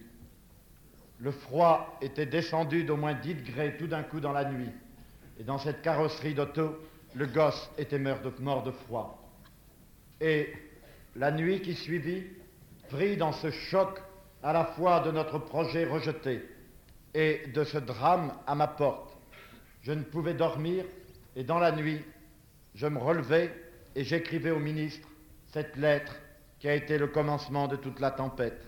Le 1.19 1.31
froid 1.31 1.97
était 2.01 2.25
descendu 2.25 2.85
d'au 2.85 2.95
moins 2.95 3.13
10 3.13 3.35
degrés 3.35 3.75
tout 3.77 3.87
d'un 3.87 4.03
coup 4.03 4.21
dans 4.21 4.31
la 4.31 4.49
nuit, 4.49 4.71
et 5.37 5.43
dans 5.43 5.57
cette 5.57 5.81
carrosserie 5.81 6.33
d'auto, 6.33 6.79
le 7.15 7.25
gosse 7.25 7.69
était 7.77 7.99
mort 7.99 8.21
de, 8.21 8.31
mort 8.39 8.63
de 8.63 8.71
froid. 8.71 9.29
Et 10.21 10.53
la 11.17 11.31
nuit 11.31 11.61
qui 11.61 11.75
suivit, 11.75 12.23
pris 12.89 13.17
dans 13.17 13.33
ce 13.33 13.51
choc 13.51 14.01
à 14.41 14.53
la 14.53 14.63
fois 14.63 15.01
de 15.01 15.11
notre 15.11 15.37
projet 15.37 15.85
rejeté 15.85 16.41
et 17.13 17.41
de 17.53 17.65
ce 17.65 17.77
drame 17.77 18.33
à 18.47 18.55
ma 18.55 18.67
porte, 18.67 19.17
je 19.81 19.91
ne 19.91 20.03
pouvais 20.03 20.33
dormir 20.33 20.85
et 21.35 21.43
dans 21.43 21.59
la 21.59 21.73
nuit, 21.73 22.01
je 22.73 22.87
me 22.87 22.99
relevais 22.99 23.53
et 23.95 24.05
j'écrivais 24.05 24.51
au 24.51 24.59
ministre 24.59 25.09
cette 25.51 25.75
lettre 25.75 26.15
qui 26.59 26.67
a 26.67 26.75
été 26.75 26.97
le 26.97 27.07
commencement 27.07 27.67
de 27.67 27.75
toute 27.75 27.99
la 27.99 28.11
tempête. 28.11 28.65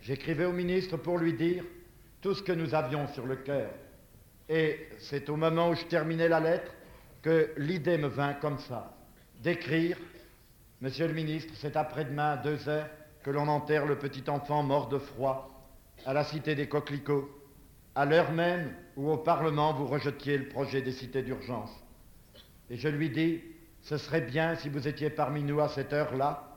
J'écrivais 0.00 0.44
au 0.44 0.52
ministre 0.52 0.96
pour 0.96 1.18
lui 1.18 1.32
dire 1.32 1.64
tout 2.20 2.34
ce 2.34 2.42
que 2.42 2.52
nous 2.52 2.74
avions 2.74 3.06
sur 3.08 3.26
le 3.26 3.36
cœur. 3.36 3.70
Et 4.48 4.88
c'est 4.98 5.28
au 5.28 5.36
moment 5.36 5.70
où 5.70 5.74
je 5.74 5.84
terminais 5.84 6.28
la 6.28 6.40
lettre 6.40 6.72
que 7.22 7.50
l'idée 7.56 7.98
me 7.98 8.08
vint 8.08 8.34
comme 8.34 8.58
ça, 8.58 8.96
d'écrire, 9.40 9.96
Monsieur 10.82 11.06
le 11.06 11.14
ministre, 11.14 11.52
c'est 11.54 11.76
après-demain, 11.76 12.38
deux 12.38 12.68
heures, 12.68 12.88
que 13.22 13.30
l'on 13.30 13.46
enterre 13.46 13.86
le 13.86 13.96
petit 13.96 14.28
enfant 14.28 14.64
mort 14.64 14.88
de 14.88 14.98
froid 14.98 15.48
à 16.04 16.12
la 16.12 16.24
cité 16.24 16.56
des 16.56 16.68
coquelicots, 16.68 17.30
à 17.94 18.04
l'heure 18.04 18.32
même 18.32 18.74
où 18.96 19.08
au 19.08 19.16
Parlement 19.16 19.72
vous 19.74 19.86
rejetiez 19.86 20.38
le 20.38 20.48
projet 20.48 20.82
des 20.82 20.90
cités 20.90 21.22
d'urgence. 21.22 21.70
Et 22.68 22.76
je 22.76 22.88
lui 22.88 23.10
dis, 23.10 23.40
ce 23.80 23.96
serait 23.96 24.22
bien 24.22 24.56
si 24.56 24.68
vous 24.68 24.88
étiez 24.88 25.08
parmi 25.08 25.44
nous 25.44 25.60
à 25.60 25.68
cette 25.68 25.92
heure-là. 25.92 26.51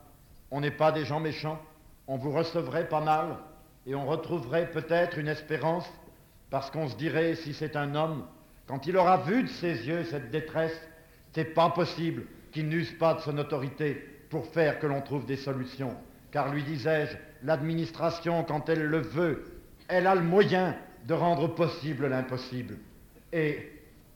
On 0.56 0.62
n'est 0.62 0.72
pas 0.72 0.94
des 0.94 1.04
gens 1.04 1.20
méchants. 1.20 1.62
On 2.08 2.16
vous 2.16 2.32
recevrait 2.32 2.88
pas 2.88 3.02
mal 3.02 3.40
et 3.86 3.94
on 3.94 4.06
retrouverait 4.06 4.72
peut-être 4.72 5.18
une 5.18 5.28
espérance 5.28 5.86
parce 6.50 6.72
qu'on 6.72 6.88
se 6.88 6.96
dirait, 6.96 7.36
si 7.36 7.54
c'est 7.54 7.76
un 7.76 7.94
homme, 7.94 8.26
quand 8.66 8.88
il 8.88 8.96
aura 8.96 9.18
vu 9.18 9.44
de 9.44 9.50
ses 9.50 9.86
yeux 9.86 10.06
cette 10.06 10.32
détresse, 10.32 10.80
c'est 11.34 11.54
pas 11.54 11.72
possible 11.72 12.24
qu'il 12.54 12.70
n'use 12.70 12.94
pas 12.98 13.16
de 13.16 13.20
son 13.20 13.38
autorité 13.38 13.96
pour 14.30 14.48
faire 14.48 14.80
que 14.80 14.88
l'on 14.88 15.02
trouve 15.02 15.26
des 15.26 15.36
solutions. 15.36 15.94
Car, 16.32 16.54
lui 16.54 16.64
disais-je, 16.64 17.18
l'administration, 17.44 18.46
quand 18.46 18.70
elle 18.70 18.86
le 18.86 19.02
veut, 19.02 19.60
elle 19.90 20.08
a 20.08 20.16
le 20.16 20.22
moyen 20.22 20.78
de 21.06 21.14
rendre 21.14 21.50
possible 21.50 22.08
l'impossible. 22.08 22.78
Et 23.34 23.74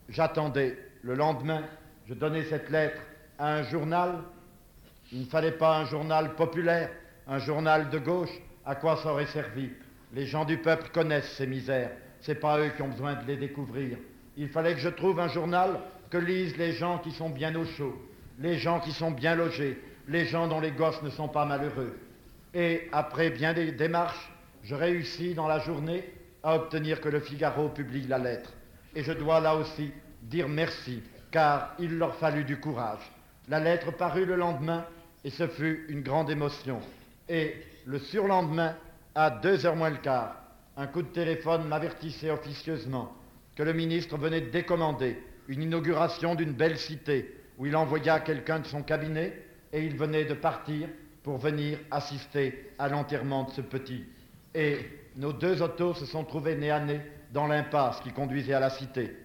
j'attendais 0.07 0.77
le 1.01 1.15
lendemain 1.15 1.63
je 2.07 2.13
donnais 2.13 2.45
cette 2.45 2.69
lettre 2.69 3.01
à 3.37 3.55
un 3.55 3.63
journal. 3.63 4.23
Il 5.11 5.21
ne 5.21 5.25
fallait 5.25 5.51
pas 5.51 5.77
un 5.77 5.85
journal 5.85 6.35
populaire, 6.35 6.89
un 7.27 7.39
journal 7.39 7.89
de 7.89 7.99
gauche. 7.99 8.29
À 8.65 8.75
quoi 8.75 8.97
ça 8.97 9.11
aurait 9.11 9.25
servi? 9.27 9.69
Les 10.13 10.25
gens 10.25 10.45
du 10.45 10.57
peuple 10.57 10.89
connaissent 10.93 11.33
ces 11.37 11.47
misères. 11.47 11.91
Ce 12.21 12.31
n'est 12.31 12.37
pas 12.37 12.59
eux 12.59 12.71
qui 12.75 12.81
ont 12.81 12.89
besoin 12.89 13.15
de 13.15 13.25
les 13.25 13.37
découvrir. 13.37 13.97
Il 14.37 14.49
fallait 14.49 14.73
que 14.73 14.79
je 14.79 14.89
trouve 14.89 15.19
un 15.19 15.27
journal 15.27 15.79
que 16.09 16.17
lisent 16.17 16.57
les 16.57 16.73
gens 16.73 16.99
qui 16.99 17.11
sont 17.11 17.29
bien 17.29 17.55
au 17.55 17.65
chaud, 17.65 17.95
les 18.39 18.57
gens 18.57 18.79
qui 18.79 18.91
sont 18.91 19.11
bien 19.11 19.35
logés, 19.35 19.81
les 20.07 20.25
gens 20.25 20.47
dont 20.47 20.59
les 20.59 20.71
gosses 20.71 21.01
ne 21.03 21.09
sont 21.09 21.27
pas 21.27 21.45
malheureux. 21.45 21.97
Et 22.53 22.87
après 22.91 23.29
bien 23.29 23.53
des 23.53 23.71
démarches, 23.71 24.31
je 24.63 24.75
réussis 24.75 25.33
dans 25.33 25.47
la 25.47 25.59
journée 25.59 26.03
à 26.43 26.55
obtenir 26.55 27.01
que 27.01 27.09
le 27.09 27.19
Figaro 27.19 27.69
publie 27.69 28.07
la 28.07 28.17
lettre. 28.17 28.53
Et 28.95 29.03
je 29.03 29.11
dois 29.11 29.39
là 29.39 29.55
aussi 29.55 29.91
dire 30.23 30.47
merci 30.47 31.01
car 31.31 31.75
il 31.79 31.97
leur 31.97 32.15
fallut 32.15 32.43
du 32.43 32.59
courage. 32.59 33.11
La 33.47 33.59
lettre 33.59 33.91
parut 33.91 34.25
le 34.25 34.35
lendemain, 34.35 34.85
et 35.23 35.29
ce 35.29 35.47
fut 35.47 35.85
une 35.89 36.01
grande 36.01 36.29
émotion. 36.29 36.79
Et 37.27 37.55
le 37.85 37.99
surlendemain, 37.99 38.75
à 39.15 39.29
deux 39.29 39.65
heures 39.65 39.75
moins 39.75 39.89
le 39.89 39.97
quart, 39.97 40.35
un 40.77 40.87
coup 40.87 41.01
de 41.01 41.07
téléphone 41.07 41.67
m'avertissait 41.67 42.31
officieusement 42.31 43.13
que 43.55 43.63
le 43.63 43.73
ministre 43.73 44.17
venait 44.17 44.41
de 44.41 44.49
décommander 44.49 45.17
une 45.47 45.63
inauguration 45.63 46.35
d'une 46.35 46.53
belle 46.53 46.77
cité 46.77 47.35
où 47.57 47.65
il 47.65 47.75
envoya 47.75 48.19
quelqu'un 48.21 48.59
de 48.59 48.65
son 48.65 48.83
cabinet 48.83 49.33
et 49.73 49.83
il 49.83 49.97
venait 49.97 50.25
de 50.25 50.33
partir 50.33 50.87
pour 51.23 51.37
venir 51.37 51.77
assister 51.91 52.71
à 52.79 52.87
l'enterrement 52.87 53.43
de 53.43 53.51
ce 53.51 53.61
petit. 53.61 54.05
Et 54.55 54.77
nos 55.17 55.33
deux 55.33 55.61
autos 55.61 55.93
se 55.93 56.05
sont 56.05 56.23
trouvés 56.23 56.55
nez 56.55 56.71
à 56.71 56.79
nez 56.79 57.01
dans 57.33 57.47
l'impasse 57.47 57.99
qui 57.99 58.11
conduisait 58.11 58.53
à 58.53 58.59
la 58.59 58.69
cité. 58.69 59.15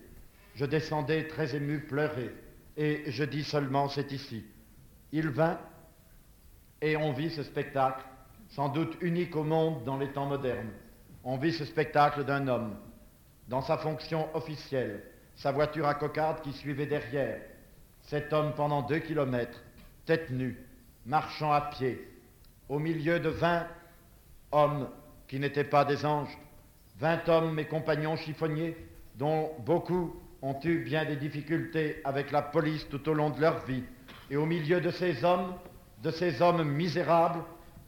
Je 0.56 0.64
descendais 0.64 1.26
très 1.28 1.54
ému 1.56 1.80
pleurer, 1.80 2.34
et 2.76 3.04
je 3.06 3.24
dis 3.24 3.44
seulement 3.44 3.88
c'est 3.88 4.12
ici. 4.12 4.44
Il 5.12 5.28
vint, 5.28 5.58
et 6.84 6.98
on 6.98 7.14
vit 7.14 7.30
ce 7.30 7.42
spectacle, 7.42 8.04
sans 8.50 8.68
doute 8.68 8.98
unique 9.00 9.34
au 9.36 9.42
monde 9.42 9.84
dans 9.84 9.96
les 9.96 10.12
temps 10.12 10.26
modernes. 10.26 10.68
On 11.24 11.38
vit 11.38 11.54
ce 11.54 11.64
spectacle 11.64 12.24
d'un 12.24 12.46
homme, 12.46 12.76
dans 13.48 13.62
sa 13.62 13.78
fonction 13.78 14.28
officielle, 14.36 15.02
sa 15.34 15.50
voiture 15.50 15.88
à 15.88 15.94
cocarde 15.94 16.42
qui 16.42 16.52
suivait 16.52 16.84
derrière. 16.84 17.40
Cet 18.02 18.34
homme 18.34 18.52
pendant 18.54 18.82
deux 18.82 18.98
kilomètres, 18.98 19.62
tête 20.04 20.28
nue, 20.28 20.58
marchant 21.06 21.52
à 21.52 21.62
pied, 21.62 22.06
au 22.68 22.78
milieu 22.78 23.18
de 23.18 23.30
vingt 23.30 23.66
hommes 24.52 24.90
qui 25.26 25.40
n'étaient 25.40 25.64
pas 25.64 25.86
des 25.86 26.04
anges, 26.04 26.36
vingt 26.98 27.26
hommes, 27.30 27.54
mes 27.54 27.64
compagnons 27.64 28.16
chiffonniers, 28.16 28.76
dont 29.14 29.52
beaucoup 29.60 30.20
ont 30.42 30.60
eu 30.62 30.84
bien 30.84 31.06
des 31.06 31.16
difficultés 31.16 32.02
avec 32.04 32.30
la 32.30 32.42
police 32.42 32.86
tout 32.90 33.08
au 33.08 33.14
long 33.14 33.30
de 33.30 33.40
leur 33.40 33.64
vie. 33.64 33.84
Et 34.30 34.36
au 34.36 34.44
milieu 34.44 34.82
de 34.82 34.90
ces 34.90 35.24
hommes, 35.24 35.54
de 36.04 36.10
ces 36.10 36.42
hommes 36.42 36.62
misérables, 36.64 37.42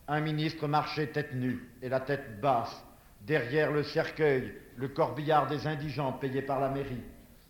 un 0.09 0.21
ministre 0.21 0.67
marchait 0.67 1.09
tête 1.09 1.35
nue 1.35 1.69
et 1.83 1.91
la 1.91 2.01
tête 2.01 2.41
basse, 2.41 2.83
derrière 3.21 3.71
le 3.71 3.83
cercueil, 3.83 4.55
le 4.77 4.89
corbillard 4.89 5.47
des 5.49 5.67
indigents 5.67 6.13
payé 6.13 6.41
par 6.41 6.59
la 6.59 6.71
mairie, 6.71 7.03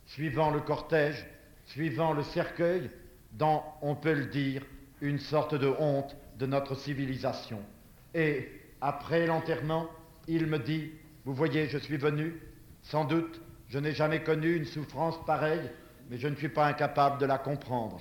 suivant 0.06 0.50
le 0.50 0.58
cortège, 0.58 1.24
suivant 1.66 2.12
le 2.12 2.24
cercueil, 2.24 2.90
dans, 3.32 3.64
on 3.80 3.94
peut 3.94 4.14
le 4.14 4.26
dire, 4.26 4.62
une 5.00 5.20
sorte 5.20 5.54
de 5.54 5.72
honte 5.78 6.16
de 6.36 6.46
notre 6.46 6.74
civilisation. 6.74 7.60
Et 8.12 8.50
après 8.80 9.26
l'enterrement, 9.26 9.86
il 10.26 10.46
me 10.46 10.58
dit, 10.58 10.90
vous 11.24 11.34
voyez, 11.34 11.68
je 11.68 11.78
suis 11.78 11.96
venu, 11.96 12.40
sans 12.82 13.04
doute, 13.04 13.40
je 13.68 13.78
n'ai 13.78 13.92
jamais 13.92 14.24
connu 14.24 14.56
une 14.56 14.64
souffrance 14.64 15.24
pareille, 15.26 15.70
mais 16.10 16.18
je 16.18 16.26
ne 16.26 16.34
suis 16.34 16.48
pas 16.48 16.66
incapable 16.66 17.20
de 17.20 17.26
la 17.26 17.38
comprendre. 17.38 17.98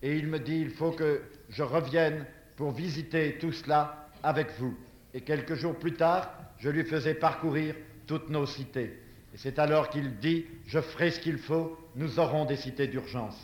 Et 0.00 0.16
il 0.16 0.28
me 0.28 0.38
dit, 0.38 0.60
il 0.60 0.70
faut 0.70 0.92
que 0.92 1.20
je 1.50 1.62
revienne 1.62 2.24
pour 2.56 2.72
visiter 2.72 3.38
tout 3.38 3.52
cela 3.52 4.08
avec 4.22 4.48
vous. 4.58 4.76
Et 5.14 5.20
quelques 5.20 5.54
jours 5.54 5.76
plus 5.76 5.94
tard, 5.94 6.30
je 6.58 6.68
lui 6.68 6.84
faisais 6.84 7.14
parcourir 7.14 7.74
toutes 8.06 8.30
nos 8.30 8.46
cités. 8.46 8.98
Et 9.34 9.38
c'est 9.38 9.58
alors 9.58 9.90
qu'il 9.90 10.16
dit, 10.18 10.46
je 10.66 10.80
ferai 10.80 11.10
ce 11.10 11.20
qu'il 11.20 11.38
faut, 11.38 11.78
nous 11.94 12.18
aurons 12.18 12.44
des 12.44 12.56
cités 12.56 12.86
d'urgence. 12.86 13.36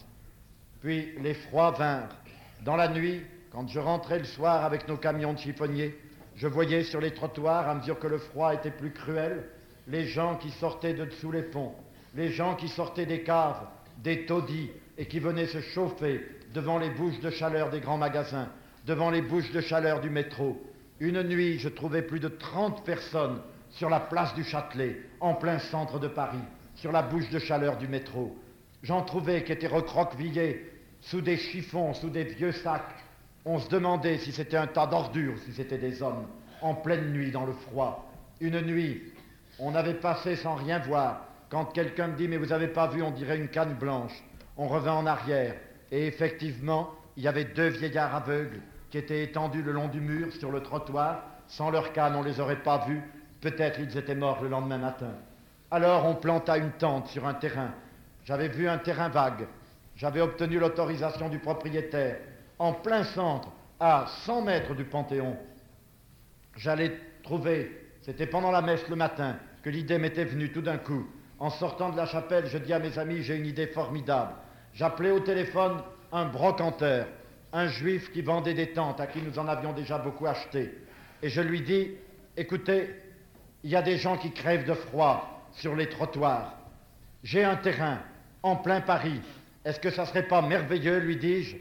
Puis 0.80 1.12
les 1.21 1.35
froids 1.35 1.73
vinrent. 1.73 2.16
Dans 2.64 2.76
la 2.76 2.88
nuit, 2.88 3.23
quand 3.50 3.68
je 3.68 3.78
rentrais 3.78 4.18
le 4.18 4.25
soir 4.25 4.64
avec 4.64 4.88
nos 4.88 4.97
camions 4.97 5.35
de 5.35 5.38
chiffonniers, 5.38 5.94
je 6.37 6.49
voyais 6.49 6.85
sur 6.85 7.00
les 7.00 7.12
trottoirs, 7.12 7.68
à 7.68 7.75
mesure 7.75 7.99
que 7.99 8.06
le 8.06 8.18
froid 8.18 8.54
était 8.54 8.71
plus 8.71 8.92
cruel, 8.92 9.44
les 9.88 10.06
gens 10.06 10.37
qui 10.37 10.50
sortaient 10.50 10.94
de 10.94 11.04
dessous 11.04 11.30
les 11.30 11.42
ponts, 11.42 11.75
les 12.14 12.30
gens 12.30 12.54
qui 12.54 12.68
sortaient 12.68 13.06
des 13.06 13.23
caves, 13.23 13.66
des 13.99 14.25
taudis 14.26 14.71
et 14.97 15.06
qui 15.06 15.18
venaient 15.18 15.47
se 15.47 15.61
chauffer 15.61 16.26
devant 16.52 16.78
les 16.78 16.90
bouches 16.90 17.21
de 17.21 17.30
chaleur 17.30 17.71
des 17.71 17.80
grands 17.80 17.99
magasins, 17.99 18.49
devant 18.87 19.11
les 19.11 19.23
bouches 19.23 19.52
de 19.52 19.61
chaleur 19.61 20.00
du 20.00 20.11
métro. 20.11 20.62
Une 21.00 21.23
nuit, 21.23 21.59
je 21.59 21.68
trouvais 21.68 22.02
plus 22.02 22.21
de 22.21 22.28
30 22.28 22.85
personnes 22.85 23.40
sur 23.71 23.88
la 23.88 24.00
place 24.00 24.35
du 24.35 24.44
Châtelet, 24.44 25.00
en 25.21 25.35
plein 25.35 25.59
centre 25.59 25.99
de 25.99 26.09
Paris, 26.09 26.38
sur 26.75 26.92
la 26.92 27.02
bouche 27.02 27.30
de 27.30 27.38
chaleur 27.38 27.76
du 27.76 27.88
métro. 27.88 28.37
J'en 28.82 29.02
trouvais 29.02 29.44
qui 29.44 29.52
étaient 29.52 29.66
recroquevillés 29.66 30.71
sous 31.00 31.21
des 31.21 31.37
chiffons, 31.37 31.94
sous 31.94 32.11
des 32.11 32.25
vieux 32.25 32.52
sacs. 32.52 32.94
On 33.44 33.59
se 33.59 33.68
demandait 33.68 34.18
si 34.18 34.32
c'était 34.32 34.56
un 34.56 34.66
tas 34.66 34.87
d'ordures, 34.87 35.38
si 35.44 35.52
c'était 35.52 35.78
des 35.78 36.02
hommes, 36.02 36.26
en 36.61 36.75
pleine 36.75 37.12
nuit 37.12 37.30
dans 37.30 37.47
le 37.47 37.52
froid. 37.52 38.09
Une 38.40 38.61
nuit 38.61 39.02
on 39.59 39.75
avait 39.75 39.94
passé 39.94 40.37
sans 40.37 40.54
rien 40.54 40.78
voir. 40.78 41.26
Quand 41.49 41.66
quelqu'un 41.66 42.09
me 42.09 42.16
dit 42.16 42.28
mais 42.28 42.37
vous 42.38 42.47
n'avez 42.47 42.68
pas 42.68 42.88
vu, 42.88 43.02
on 43.02 43.11
dirait 43.11 43.38
une 43.38 43.49
canne 43.49 43.75
blanche. 43.75 44.12
On 44.56 44.66
revint 44.66 44.94
en 44.94 45.06
arrière. 45.06 45.54
Et 45.93 46.07
effectivement, 46.07 46.91
il 47.17 47.23
y 47.23 47.29
avait 47.29 47.45
deux 47.45 47.69
vieillards 47.69 48.17
aveugles 48.17 48.61
qui 48.91 48.99
étaient 48.99 49.23
étendus 49.23 49.63
le 49.63 49.73
long 49.73 49.89
du 49.89 50.01
mur 50.01 50.33
sur 50.33 50.51
le 50.51 50.63
trottoir. 50.63 51.23
Sans 51.47 51.71
leur 51.71 51.93
canne, 51.93 52.17
on 52.17 52.23
ne 52.23 52.29
les 52.29 52.41
aurait 52.41 52.63
pas 52.63 52.85
vus. 52.87 53.03
Peut-être 53.41 53.79
ils 53.79 53.97
étaient 53.97 54.15
morts 54.15 54.43
le 54.43 54.49
lendemain 54.49 54.79
matin. 54.79 55.13
Alors 55.71 56.07
on 56.07 56.15
planta 56.15 56.57
une 56.57 56.73
tente 56.73 57.09
sur 57.09 57.27
un 57.27 57.35
terrain. 57.35 57.73
J'avais 58.25 58.49
vu 58.49 58.69
un 58.69 58.79
terrain 58.79 59.11
vague. 59.11 59.47
J'avais 59.95 60.23
obtenu 60.23 60.59
l'autorisation 60.59 61.29
du 61.29 61.39
propriétaire 61.39 62.17
en 62.59 62.73
plein 62.73 63.05
centre, 63.05 63.49
à 63.81 64.07
100 64.25 64.43
mètres 64.43 64.75
du 64.75 64.85
Panthéon. 64.85 65.37
J'allais 66.57 66.93
trouver, 67.25 67.91
c'était 68.03 68.27
pendant 68.27 68.53
la 68.53 68.63
messe 68.63 68.89
le 68.89 68.95
matin, 68.95 69.37
que 69.63 69.71
l'idée 69.71 69.99
m'était 69.99 70.25
venue 70.25 70.53
tout 70.53 70.63
d'un 70.63 70.79
coup. 70.79 71.07
En 71.41 71.51
sortant 71.51 71.91
de 71.91 71.97
la 71.97 72.07
chapelle, 72.07 72.47
je 72.47 72.59
dis 72.59 72.73
à 72.73 72.79
mes 72.79 72.99
amis, 72.99 73.23
j'ai 73.23 73.37
une 73.37 73.47
idée 73.47 73.67
formidable. 73.67 74.35
J'appelais 74.75 75.11
au 75.11 75.21
téléphone 75.21 75.83
un 76.12 76.26
brocanteur, 76.26 77.07
un 77.52 77.69
juif 77.69 78.11
qui 78.12 78.23
vendait 78.23 78.55
des 78.55 78.73
tentes, 78.73 79.00
à 79.00 79.07
qui 79.07 79.21
nous 79.21 79.38
en 79.38 79.49
avions 79.49 79.73
déjà 79.73 79.99
beaucoup 79.99 80.26
acheté. 80.26 80.73
Et 81.23 81.29
je 81.29 81.41
lui 81.41 81.61
dis, 81.61 81.91
écoutez, 82.37 82.91
il 83.62 83.71
y 83.71 83.76
a 83.76 83.83
des 83.83 83.99
gens 83.99 84.17
qui 84.17 84.33
crèvent 84.33 84.67
de 84.67 84.75
froid 84.75 85.47
sur 85.52 85.76
les 85.76 85.88
trottoirs. 85.88 86.57
J'ai 87.23 87.45
un 87.45 87.57
terrain 87.57 87.99
en 88.43 88.57
plein 88.57 88.81
Paris. 88.81 89.21
Est-ce 89.64 89.79
que 89.79 89.91
ça 89.91 90.07
serait 90.07 90.26
pas 90.26 90.43
merveilleux, 90.43 90.99
lui 90.99 91.17
dis-je, 91.17 91.57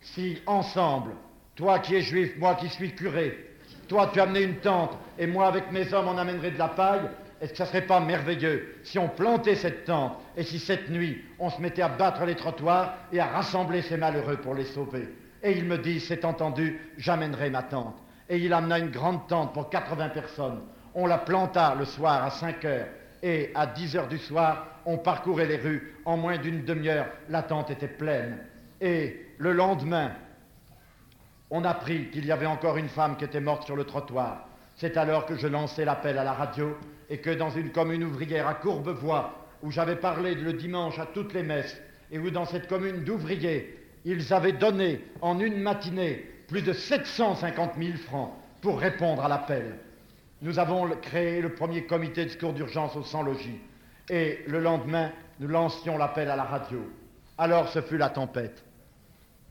si 0.00 0.38
ensemble, 0.46 1.12
toi 1.54 1.78
qui 1.78 1.94
es 1.94 2.02
juif, 2.02 2.36
moi 2.36 2.54
qui 2.56 2.68
suis 2.68 2.94
curé, 2.94 3.50
toi 3.88 4.10
tu 4.12 4.20
amenais 4.20 4.42
une 4.42 4.56
tente 4.56 4.96
et 5.18 5.26
moi 5.26 5.46
avec 5.46 5.72
mes 5.72 5.92
hommes 5.94 6.08
on 6.08 6.18
amènerait 6.18 6.50
de 6.50 6.58
la 6.58 6.68
paille, 6.68 7.08
est-ce 7.40 7.52
que 7.52 7.58
ça 7.58 7.66
serait 7.66 7.86
pas 7.86 8.00
merveilleux 8.00 8.76
si 8.82 8.98
on 8.98 9.08
plantait 9.08 9.56
cette 9.56 9.84
tente 9.84 10.18
et 10.36 10.42
si 10.42 10.58
cette 10.58 10.90
nuit 10.90 11.24
on 11.38 11.50
se 11.50 11.60
mettait 11.60 11.82
à 11.82 11.88
battre 11.88 12.24
les 12.24 12.34
trottoirs 12.34 12.94
et 13.12 13.20
à 13.20 13.26
rassembler 13.26 13.82
ces 13.82 13.96
malheureux 13.96 14.36
pour 14.36 14.54
les 14.54 14.64
sauver? 14.64 15.08
Et 15.42 15.52
il 15.52 15.64
me 15.64 15.78
dit, 15.78 16.00
c'est 16.00 16.24
entendu, 16.24 16.80
j'amènerai 16.96 17.50
ma 17.50 17.62
tente. 17.62 17.96
Et 18.28 18.38
il 18.38 18.52
amena 18.52 18.78
une 18.78 18.90
grande 18.90 19.28
tente 19.28 19.52
pour 19.52 19.70
80 19.70 20.08
personnes. 20.08 20.60
On 20.94 21.06
la 21.06 21.18
planta 21.18 21.74
le 21.78 21.84
soir 21.84 22.24
à 22.24 22.30
5 22.30 22.64
heures 22.64 22.88
et 23.22 23.52
à 23.54 23.66
10 23.66 23.96
heures 23.96 24.08
du 24.08 24.18
soir, 24.18 24.66
on 24.84 24.98
parcourait 24.98 25.46
les 25.46 25.56
rues. 25.56 25.94
En 26.04 26.16
moins 26.16 26.38
d'une 26.38 26.64
demi-heure, 26.64 27.06
la 27.28 27.42
tente 27.42 27.70
était 27.70 27.86
pleine. 27.86 28.38
Et 28.80 29.26
le 29.38 29.52
lendemain, 29.52 30.12
on 31.50 31.64
apprit 31.64 32.10
qu'il 32.10 32.26
y 32.26 32.32
avait 32.32 32.46
encore 32.46 32.76
une 32.76 32.88
femme 32.88 33.16
qui 33.16 33.24
était 33.24 33.40
morte 33.40 33.64
sur 33.64 33.76
le 33.76 33.84
trottoir. 33.84 34.48
C'est 34.76 34.96
alors 34.96 35.26
que 35.26 35.36
je 35.36 35.46
lançai 35.46 35.84
l'appel 35.84 36.18
à 36.18 36.24
la 36.24 36.32
radio 36.32 36.76
et 37.10 37.18
que 37.18 37.30
dans 37.30 37.50
une 37.50 37.70
commune 37.70 38.04
ouvrière 38.04 38.48
à 38.48 38.54
Courbevoie, 38.54 39.46
où 39.62 39.70
j'avais 39.70 39.96
parlé 39.96 40.34
le 40.34 40.52
dimanche 40.52 40.98
à 40.98 41.06
toutes 41.06 41.32
les 41.32 41.42
messes, 41.42 41.76
et 42.10 42.18
où 42.18 42.30
dans 42.30 42.44
cette 42.44 42.68
commune 42.68 43.04
d'ouvriers, 43.04 43.76
ils 44.04 44.32
avaient 44.32 44.52
donné 44.52 45.00
en 45.20 45.40
une 45.40 45.60
matinée 45.60 46.24
plus 46.48 46.62
de 46.62 46.72
750 46.72 47.72
000 47.78 47.98
francs 47.98 48.32
pour 48.62 48.78
répondre 48.78 49.24
à 49.24 49.28
l'appel. 49.28 49.78
Nous 50.42 50.58
avons 50.58 50.88
créé 51.02 51.40
le 51.40 51.54
premier 51.54 51.84
comité 51.84 52.24
de 52.24 52.30
secours 52.30 52.52
d'urgence 52.52 52.94
au 52.94 53.02
sans-logis. 53.02 53.58
Et 54.08 54.44
le 54.46 54.60
lendemain, 54.60 55.10
nous 55.40 55.48
lancions 55.48 55.98
l'appel 55.98 56.30
à 56.30 56.36
la 56.36 56.44
radio. 56.44 56.78
Alors 57.38 57.68
ce 57.68 57.80
fut 57.80 57.98
la 57.98 58.10
tempête. 58.10 58.62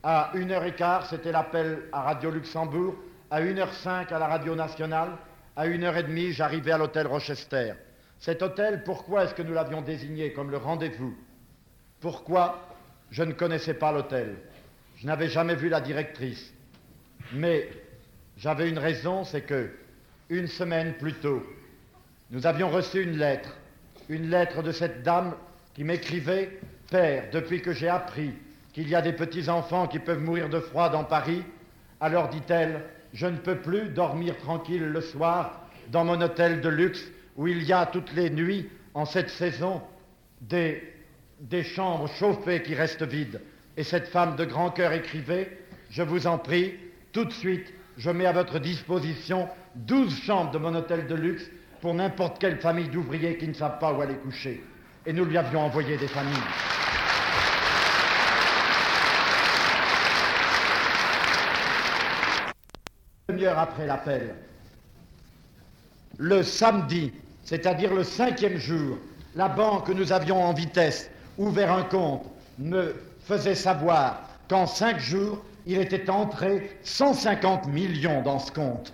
À 0.03 0.31
1h15, 0.35 1.09
c'était 1.09 1.31
l'appel 1.31 1.89
à 1.91 2.03
Radio 2.03 2.31
Luxembourg. 2.31 2.95
À 3.31 3.41
1h05, 3.41 4.13
à 4.13 4.19
la 4.19 4.27
Radio 4.27 4.55
Nationale. 4.55 5.09
À 5.55 5.67
1h30, 5.67 6.33
j'arrivais 6.33 6.71
à 6.71 6.77
l'hôtel 6.77 7.07
Rochester. 7.07 7.73
Cet 8.19 8.41
hôtel, 8.41 8.83
pourquoi 8.83 9.23
est-ce 9.23 9.33
que 9.33 9.41
nous 9.41 9.53
l'avions 9.53 9.81
désigné 9.81 10.33
comme 10.33 10.51
le 10.51 10.57
rendez-vous? 10.57 11.15
Pourquoi 12.01 12.67
Je 13.09 13.23
ne 13.23 13.31
connaissais 13.31 13.73
pas 13.73 13.91
l'hôtel? 13.91 14.35
Je 14.97 15.07
n'avais 15.07 15.29
jamais 15.29 15.55
vu 15.55 15.69
la 15.69 15.79
directrice. 15.79 16.53
Mais 17.33 17.69
j'avais 18.37 18.69
une 18.69 18.79
raison, 18.79 19.23
c'est 19.23 19.41
que 19.41 19.71
une 20.29 20.47
semaine 20.47 20.95
plus 20.95 21.13
tôt, 21.13 21.43
nous 22.31 22.47
avions 22.47 22.69
reçu 22.69 23.03
une 23.03 23.17
lettre, 23.17 23.55
une 24.09 24.29
lettre 24.29 24.63
de 24.63 24.71
cette 24.71 25.03
dame 25.03 25.35
qui 25.73 25.83
m'écrivait 25.83 26.59
Père, 26.89 27.29
depuis 27.31 27.61
que 27.61 27.71
j'ai 27.71 27.89
appris 27.89 28.33
qu'il 28.73 28.89
y 28.89 28.95
a 28.95 29.01
des 29.01 29.13
petits-enfants 29.13 29.87
qui 29.87 29.99
peuvent 29.99 30.21
mourir 30.21 30.49
de 30.49 30.59
froid 30.59 30.89
dans 30.89 31.03
Paris, 31.03 31.43
alors 32.01 32.29
dit-elle, 32.29 32.81
je 33.15 33.27
ne 33.27 33.37
peux 33.37 33.55
plus 33.55 33.87
dormir 33.89 34.37
tranquille 34.37 34.83
le 34.83 34.99
soir 35.01 35.61
dans 35.89 36.03
mon 36.03 36.19
hôtel 36.19 36.59
de 36.59 36.67
luxe 36.67 37.01
où 37.37 37.47
il 37.47 37.63
y 37.63 37.71
a 37.71 37.85
toutes 37.85 38.13
les 38.13 38.29
nuits, 38.29 38.69
en 38.93 39.05
cette 39.05 39.29
saison, 39.29 39.81
des, 40.41 40.83
chambres 41.63 42.09
chauffées 42.19 42.61
qui 42.61 42.75
restent 42.75 43.03
vides. 43.03 43.41
Et 43.77 43.83
cette 43.83 44.09
femme 44.09 44.35
de 44.35 44.43
grand 44.43 44.69
cœur 44.69 44.91
écrivait, 44.91 45.59
je 45.89 46.03
vous 46.03 46.27
en 46.27 46.37
prie, 46.37 46.75
tout 47.13 47.25
de 47.25 47.31
suite, 47.31 47.73
je 47.97 48.09
mets 48.09 48.25
à 48.25 48.33
votre 48.33 48.59
disposition 48.59 49.47
12 49.75 50.23
chambres 50.23 50.51
de 50.51 50.57
mon 50.57 50.75
hôtel 50.75 51.07
de 51.07 51.15
luxe 51.15 51.49
pour 51.81 51.93
n'importe 51.93 52.39
quelle 52.39 52.59
famille 52.59 52.89
d'ouvriers 52.89 53.37
qui 53.37 53.47
ne 53.47 53.53
savent 53.53 53.79
pas 53.79 53.93
où 53.93 54.01
aller 54.01 54.15
coucher. 54.15 54.61
Et 55.05 55.13
nous 55.13 55.23
lui 55.23 55.37
avions 55.37 55.61
envoyé 55.61 55.95
des 55.97 56.07
familles. 56.07 56.74
Demi-heure 63.27 63.57
après 63.57 63.87
l'appel, 63.87 64.35
le 66.19 66.43
samedi, 66.43 67.11
c'est-à-dire 67.43 67.91
le 67.91 68.03
cinquième 68.03 68.57
jour, 68.57 68.99
la 69.35 69.47
banque 69.49 69.87
que 69.87 69.93
nous 69.93 70.13
avions 70.13 70.43
en 70.43 70.53
vitesse 70.53 71.09
ouvert 71.39 71.71
un 71.71 71.83
compte 71.83 72.23
me 72.59 72.95
faisait 73.21 73.55
savoir 73.55 74.21
qu'en 74.47 74.67
cinq 74.67 74.99
jours, 74.99 75.43
il 75.65 75.79
était 75.79 76.07
entré 76.09 76.77
150 76.83 77.67
millions 77.67 78.21
dans 78.21 78.37
ce 78.37 78.51
compte. 78.51 78.93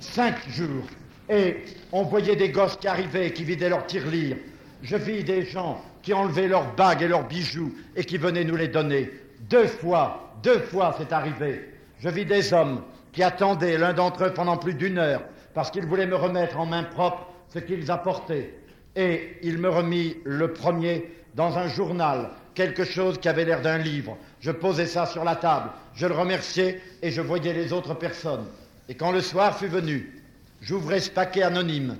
Cinq 0.00 0.36
jours. 0.48 0.84
Et 1.28 1.64
on 1.92 2.04
voyait 2.04 2.36
des 2.36 2.48
gosses 2.48 2.76
qui 2.76 2.88
arrivaient, 2.88 3.34
qui 3.34 3.44
vidaient 3.44 3.68
leurs 3.68 3.86
tirelires. 3.86 4.38
Je 4.82 4.96
vis 4.96 5.22
des 5.22 5.44
gens 5.44 5.82
qui 6.02 6.14
enlevaient 6.14 6.48
leurs 6.48 6.74
bagues 6.76 7.02
et 7.02 7.08
leurs 7.08 7.28
bijoux 7.28 7.74
et 7.94 8.04
qui 8.04 8.16
venaient 8.16 8.44
nous 8.44 8.56
les 8.56 8.68
donner. 8.68 9.10
Deux 9.50 9.66
fois, 9.66 10.32
deux 10.42 10.60
fois 10.60 10.94
c'est 10.96 11.12
arrivé. 11.12 11.68
Je 12.00 12.08
vis 12.08 12.24
des 12.24 12.54
hommes 12.54 12.82
qui 13.18 13.24
attendaient 13.24 13.78
l'un 13.78 13.94
d'entre 13.94 14.26
eux 14.26 14.32
pendant 14.32 14.56
plus 14.56 14.74
d'une 14.74 14.96
heure 14.96 15.22
parce 15.52 15.72
qu'ils 15.72 15.86
voulaient 15.86 16.06
me 16.06 16.14
remettre 16.14 16.56
en 16.56 16.66
main 16.66 16.84
propre 16.84 17.26
ce 17.48 17.58
qu'ils 17.58 17.90
apportaient. 17.90 18.54
Et 18.94 19.38
il 19.42 19.58
me 19.58 19.68
remit 19.68 20.18
le 20.22 20.52
premier 20.52 21.10
dans 21.34 21.58
un 21.58 21.66
journal, 21.66 22.30
quelque 22.54 22.84
chose 22.84 23.18
qui 23.18 23.28
avait 23.28 23.44
l'air 23.44 23.60
d'un 23.60 23.78
livre. 23.78 24.16
Je 24.38 24.52
posais 24.52 24.86
ça 24.86 25.04
sur 25.04 25.24
la 25.24 25.34
table, 25.34 25.70
je 25.94 26.06
le 26.06 26.14
remerciais 26.14 26.80
et 27.02 27.10
je 27.10 27.20
voyais 27.20 27.52
les 27.52 27.72
autres 27.72 27.94
personnes. 27.94 28.46
Et 28.88 28.94
quand 28.94 29.10
le 29.10 29.20
soir 29.20 29.58
fut 29.58 29.66
venu, 29.66 30.22
j'ouvrais 30.60 31.00
ce 31.00 31.10
paquet 31.10 31.42
anonyme. 31.42 31.96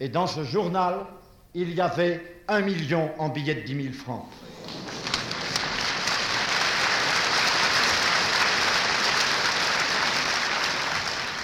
Et 0.00 0.08
dans 0.08 0.26
ce 0.26 0.44
journal, 0.44 1.00
il 1.52 1.74
y 1.74 1.80
avait 1.82 2.22
un 2.48 2.62
million 2.62 3.10
en 3.18 3.28
billets 3.28 3.56
de 3.56 3.66
dix 3.66 3.74
mille 3.74 3.92
francs. 3.92 4.24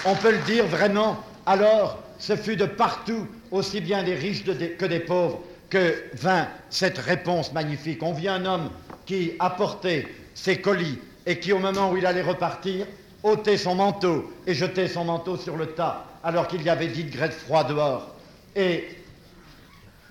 On 0.06 0.14
peut 0.14 0.32
le 0.32 0.38
dire 0.38 0.66
vraiment, 0.66 1.22
alors 1.44 2.02
ce 2.18 2.34
fut 2.34 2.56
de 2.56 2.64
partout, 2.64 3.26
aussi 3.50 3.82
bien 3.82 4.02
des 4.02 4.14
riches 4.14 4.44
que 4.44 4.86
des 4.86 5.00
pauvres, 5.00 5.42
que 5.68 5.94
vint 6.14 6.48
cette 6.70 6.98
réponse 6.98 7.52
magnifique. 7.52 8.02
On 8.02 8.12
vit 8.12 8.28
un 8.28 8.46
homme 8.46 8.70
qui 9.04 9.32
apportait 9.38 10.08
ses 10.34 10.60
colis 10.60 10.98
et 11.26 11.38
qui, 11.38 11.52
au 11.52 11.58
moment 11.58 11.90
où 11.90 11.98
il 11.98 12.06
allait 12.06 12.22
repartir, 12.22 12.86
ôtait 13.22 13.58
son 13.58 13.74
manteau 13.74 14.32
et 14.46 14.54
jetait 14.54 14.88
son 14.88 15.04
manteau 15.04 15.36
sur 15.36 15.56
le 15.56 15.66
tas, 15.66 16.06
alors 16.24 16.48
qu'il 16.48 16.62
y 16.62 16.70
avait 16.70 16.88
dix 16.88 17.04
degrés 17.04 17.28
de 17.28 17.34
froid 17.34 17.64
dehors. 17.64 18.14
Et 18.56 18.88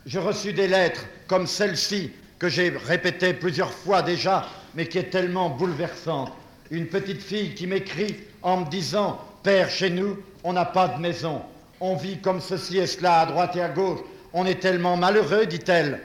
je 0.05 0.19
reçus 0.19 0.53
des 0.53 0.67
lettres 0.67 1.05
comme 1.27 1.47
celle-ci, 1.47 2.11
que 2.37 2.47
j'ai 2.47 2.69
répétée 2.69 3.33
plusieurs 3.33 3.73
fois 3.73 4.03
déjà, 4.03 4.47
mais 4.75 4.87
qui 4.87 4.99
est 4.99 5.09
tellement 5.09 5.49
bouleversante. 5.49 6.31
Une 6.69 6.85
petite 6.85 7.21
fille 7.21 7.55
qui 7.55 7.65
m'écrit 7.65 8.15
en 8.43 8.57
me 8.57 8.69
disant 8.69 9.19
Père, 9.43 9.69
chez 9.69 9.89
nous, 9.89 10.17
on 10.43 10.53
n'a 10.53 10.65
pas 10.65 10.89
de 10.89 10.99
maison. 10.99 11.41
On 11.79 11.95
vit 11.95 12.19
comme 12.19 12.41
ceci 12.41 12.77
et 12.77 12.87
cela, 12.87 13.21
à 13.21 13.25
droite 13.25 13.55
et 13.55 13.61
à 13.61 13.69
gauche. 13.69 13.99
On 14.33 14.45
est 14.45 14.59
tellement 14.59 14.97
malheureux, 14.97 15.45
dit-elle. 15.45 16.01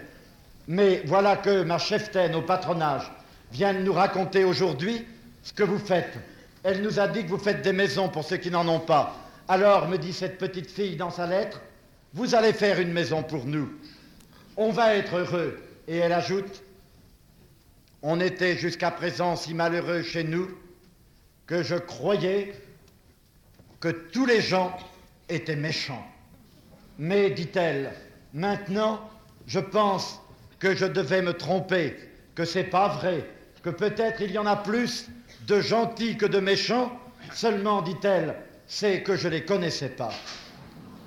Mais 0.68 1.02
voilà 1.06 1.36
que 1.36 1.62
ma 1.62 1.78
cheftaine 1.78 2.34
au 2.34 2.42
patronage 2.42 3.10
vient 3.52 3.74
de 3.74 3.80
nous 3.80 3.92
raconter 3.92 4.44
aujourd'hui 4.44 5.04
ce 5.42 5.52
que 5.52 5.64
vous 5.64 5.78
faites. 5.78 6.16
Elle 6.62 6.82
nous 6.82 7.00
a 7.00 7.08
dit 7.08 7.24
que 7.24 7.28
vous 7.28 7.38
faites 7.38 7.62
des 7.62 7.72
maisons 7.72 8.08
pour 8.08 8.24
ceux 8.24 8.36
qui 8.36 8.50
n'en 8.50 8.66
ont 8.68 8.80
pas. 8.80 9.16
Alors, 9.48 9.88
me 9.88 9.98
dit 9.98 10.12
cette 10.12 10.38
petite 10.38 10.70
fille 10.70 10.96
dans 10.96 11.10
sa 11.10 11.26
lettre, 11.26 11.60
vous 12.14 12.34
allez 12.34 12.52
faire 12.52 12.80
une 12.80 12.92
maison 12.92 13.22
pour 13.22 13.44
nous. 13.44 13.68
On 14.56 14.70
va 14.70 14.94
être 14.94 15.16
heureux. 15.16 15.60
Et 15.88 15.98
elle 15.98 16.12
ajoute, 16.12 16.62
on 18.02 18.20
était 18.20 18.56
jusqu'à 18.56 18.90
présent 18.90 19.36
si 19.36 19.52
malheureux 19.52 20.02
chez 20.02 20.24
nous 20.24 20.48
que 21.46 21.62
je 21.62 21.74
croyais 21.74 22.54
que 23.84 23.90
tous 23.90 24.24
les 24.24 24.40
gens 24.40 24.74
étaient 25.28 25.56
méchants. 25.56 26.02
Mais, 26.98 27.28
dit-elle, 27.28 27.92
maintenant, 28.32 28.98
je 29.46 29.60
pense 29.60 30.22
que 30.58 30.74
je 30.74 30.86
devais 30.86 31.20
me 31.20 31.34
tromper, 31.34 31.94
que 32.34 32.46
c'est 32.46 32.64
pas 32.64 32.88
vrai, 32.88 33.28
que 33.62 33.68
peut-être 33.68 34.22
il 34.22 34.30
y 34.30 34.38
en 34.38 34.46
a 34.46 34.56
plus 34.56 35.10
de 35.46 35.60
gentils 35.60 36.16
que 36.16 36.24
de 36.24 36.40
méchants, 36.40 36.98
seulement, 37.34 37.82
dit-elle, 37.82 38.36
c'est 38.66 39.02
que 39.02 39.16
je 39.16 39.28
ne 39.28 39.34
les 39.34 39.44
connaissais 39.44 39.90
pas. 39.90 40.14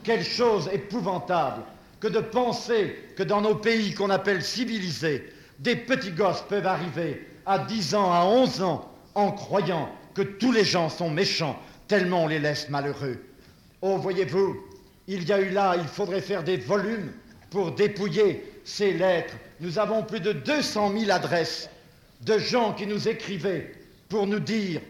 Quelle 0.04 0.24
chose 0.24 0.70
épouvantable 0.72 1.64
que 2.00 2.08
de 2.08 2.20
penser 2.20 2.96
que 3.16 3.24
dans 3.24 3.42
nos 3.42 3.56
pays 3.56 3.96
qu'on 3.96 4.12
appelle 4.12 4.44
civilisés, 4.44 5.34
des 5.58 5.78
petits 5.78 6.12
gosses 6.12 6.44
peuvent 6.48 6.68
arriver 6.68 7.28
à 7.48 7.58
10 7.58 7.96
ans, 7.96 8.14
à 8.14 8.24
11 8.26 8.62
ans, 8.62 8.94
en 9.16 9.32
croyant 9.32 9.90
que 10.14 10.22
tous 10.22 10.52
les 10.52 10.64
gens 10.64 10.90
sont 10.90 11.10
méchants, 11.10 11.60
tellement 11.88 12.24
on 12.24 12.28
les 12.28 12.40
laisse 12.40 12.70
malheureux. 12.70 13.18
Oh, 13.82 13.98
voyez-vous, 13.98 14.58
il 15.08 15.24
y 15.24 15.34
a 15.34 15.40
eu 15.40 15.50
là, 15.50 15.76
il 15.78 15.88
faudrait 15.88 16.22
faire 16.22 16.44
des 16.44 16.58
volumes 16.58 17.12
pour 17.50 17.72
dépouiller 17.72 18.44
ces 18.66 18.94
lettres. 18.94 19.34
Nous 19.60 19.80
avons 19.80 20.04
plus 20.04 20.20
de 20.20 20.34
200 20.34 20.94
000 20.98 21.12
adresses 21.12 21.70
de 22.22 22.38
gens 22.38 22.74
qui 22.74 22.88
nous 22.88 23.08
écrivaient 23.08 23.72
pour 24.10 24.28
nous 24.28 24.40
dire 24.40 24.82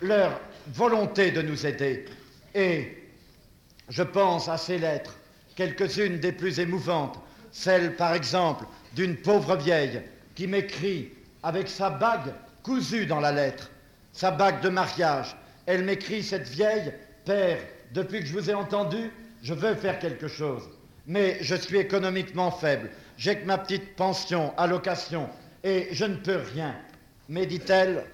leur 0.00 0.40
volonté 0.68 1.30
de 1.30 1.42
nous 1.42 1.66
aider. 1.66 2.04
Et 2.54 2.96
je 3.88 4.02
pense 4.02 4.48
à 4.48 4.56
ces 4.56 4.78
lettres, 4.78 5.16
quelques-unes 5.54 6.18
des 6.18 6.32
plus 6.32 6.58
émouvantes, 6.58 7.18
celle 7.52 7.96
par 7.96 8.14
exemple 8.14 8.64
d'une 8.94 9.16
pauvre 9.16 9.56
vieille 9.56 10.02
qui 10.34 10.46
m'écrit 10.46 11.10
avec 11.42 11.68
sa 11.68 11.90
bague 11.90 12.32
cousue 12.62 13.06
dans 13.06 13.20
la 13.20 13.32
lettre, 13.32 13.70
sa 14.12 14.30
bague 14.30 14.60
de 14.60 14.68
mariage. 14.68 15.36
Elle 15.66 15.84
m'écrit, 15.84 16.22
cette 16.22 16.48
vieille, 16.48 16.92
Père, 17.24 17.58
depuis 17.92 18.20
que 18.20 18.26
je 18.26 18.32
vous 18.32 18.50
ai 18.50 18.54
entendu, 18.54 19.10
je 19.42 19.52
veux 19.52 19.74
faire 19.74 19.98
quelque 19.98 20.28
chose. 20.28 20.62
Mais 21.06 21.38
je 21.40 21.54
suis 21.54 21.78
économiquement 21.78 22.50
faible. 22.50 22.90
J'ai 23.16 23.36
que 23.36 23.46
ma 23.46 23.58
petite 23.58 23.96
pension, 23.96 24.56
allocation, 24.56 25.28
et 25.64 25.88
je 25.92 26.04
ne 26.04 26.16
peux 26.16 26.40
rien. 26.54 26.74
Mais 27.28 27.46
dit-elle, 27.46 28.04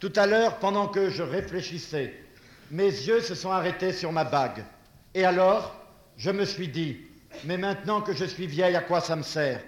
tout 0.00 0.12
à 0.16 0.26
l'heure, 0.26 0.58
pendant 0.58 0.88
que 0.88 1.10
je 1.10 1.22
réfléchissais, 1.22 2.14
mes 2.70 2.84
yeux 2.84 3.20
se 3.20 3.34
sont 3.34 3.50
arrêtés 3.50 3.92
sur 3.92 4.12
ma 4.12 4.24
bague. 4.24 4.64
Et 5.14 5.24
alors, 5.24 5.74
je 6.16 6.30
me 6.30 6.44
suis 6.44 6.68
dit, 6.68 6.98
mais 7.44 7.56
maintenant 7.56 8.00
que 8.00 8.12
je 8.12 8.24
suis 8.24 8.46
vieille, 8.46 8.76
à 8.76 8.82
quoi 8.82 9.00
ça 9.00 9.16
me 9.16 9.22
sert? 9.22 9.60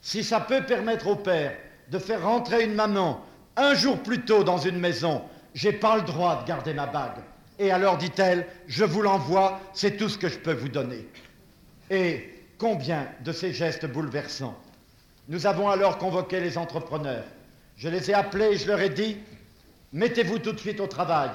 Si 0.00 0.24
ça 0.24 0.40
peut 0.40 0.64
permettre 0.64 1.06
au 1.08 1.16
père 1.16 1.56
de 1.90 1.98
faire 1.98 2.22
rentrer 2.22 2.64
une 2.64 2.74
maman 2.74 3.24
un 3.56 3.74
jour 3.74 3.98
plus 4.02 4.20
tôt 4.20 4.44
dans 4.44 4.58
une 4.58 4.78
maison, 4.78 5.22
j'ai 5.58 5.72
pas 5.72 5.96
le 5.96 6.02
droit 6.02 6.40
de 6.40 6.46
garder 6.46 6.72
ma 6.72 6.86
bague. 6.86 7.20
Et 7.58 7.72
alors, 7.72 7.98
dit-elle, 7.98 8.46
je 8.68 8.84
vous 8.84 9.02
l'envoie, 9.02 9.58
c'est 9.74 9.96
tout 9.96 10.08
ce 10.08 10.16
que 10.16 10.28
je 10.28 10.38
peux 10.38 10.52
vous 10.52 10.68
donner. 10.68 11.04
Et 11.90 12.32
combien 12.58 13.08
de 13.24 13.32
ces 13.32 13.52
gestes 13.52 13.84
bouleversants 13.84 14.56
Nous 15.28 15.48
avons 15.48 15.68
alors 15.68 15.98
convoqué 15.98 16.38
les 16.38 16.56
entrepreneurs. 16.56 17.24
Je 17.76 17.88
les 17.88 18.08
ai 18.08 18.14
appelés 18.14 18.52
et 18.52 18.56
je 18.56 18.68
leur 18.68 18.80
ai 18.80 18.90
dit, 18.90 19.16
mettez-vous 19.92 20.38
tout 20.38 20.52
de 20.52 20.60
suite 20.60 20.78
au 20.78 20.86
travail. 20.86 21.30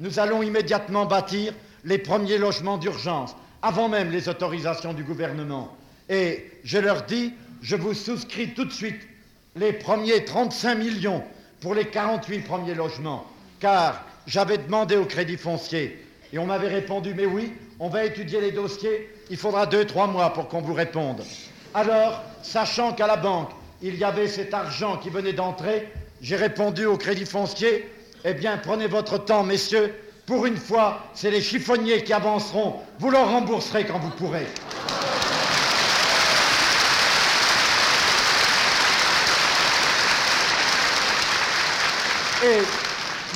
Nous 0.00 0.18
allons 0.18 0.42
immédiatement 0.42 1.06
bâtir 1.06 1.54
les 1.84 1.98
premiers 1.98 2.38
logements 2.38 2.78
d'urgence, 2.78 3.36
avant 3.62 3.88
même 3.88 4.10
les 4.10 4.28
autorisations 4.28 4.92
du 4.92 5.04
gouvernement. 5.04 5.76
Et 6.08 6.50
je 6.64 6.78
leur 6.78 7.02
dis, 7.02 7.32
je 7.62 7.76
vous 7.76 7.94
souscris 7.94 8.54
tout 8.54 8.64
de 8.64 8.72
suite 8.72 9.06
les 9.54 9.72
premiers 9.72 10.24
35 10.24 10.74
millions 10.74 11.22
pour 11.60 11.76
les 11.76 11.86
48 11.86 12.40
premiers 12.40 12.74
logements, 12.74 13.24
car 13.60 14.04
j'avais 14.26 14.58
demandé 14.58 14.96
au 14.96 15.04
crédit 15.04 15.36
foncier 15.36 16.04
et 16.32 16.38
on 16.38 16.46
m'avait 16.46 16.68
répondu, 16.68 17.14
mais 17.14 17.26
oui, 17.26 17.52
on 17.80 17.88
va 17.88 18.04
étudier 18.04 18.40
les 18.40 18.52
dossiers, 18.52 19.10
il 19.30 19.36
faudra 19.36 19.66
deux, 19.66 19.84
trois 19.84 20.06
mois 20.06 20.32
pour 20.32 20.48
qu'on 20.48 20.60
vous 20.60 20.74
réponde. 20.74 21.22
Alors, 21.74 22.22
sachant 22.42 22.92
qu'à 22.92 23.06
la 23.06 23.16
banque, 23.16 23.50
il 23.80 23.96
y 23.96 24.04
avait 24.04 24.28
cet 24.28 24.52
argent 24.52 24.96
qui 24.96 25.10
venait 25.10 25.32
d'entrer, 25.32 25.88
j'ai 26.20 26.36
répondu 26.36 26.84
au 26.84 26.96
crédit 26.96 27.24
foncier, 27.24 27.88
eh 28.24 28.34
bien, 28.34 28.58
prenez 28.58 28.88
votre 28.88 29.18
temps, 29.18 29.44
messieurs, 29.44 29.94
pour 30.26 30.44
une 30.44 30.56
fois, 30.56 31.04
c'est 31.14 31.30
les 31.30 31.40
chiffonniers 31.40 32.04
qui 32.04 32.12
avanceront, 32.12 32.74
vous 32.98 33.10
leur 33.10 33.30
rembourserez 33.30 33.86
quand 33.86 33.98
vous 33.98 34.10
pourrez. 34.10 34.46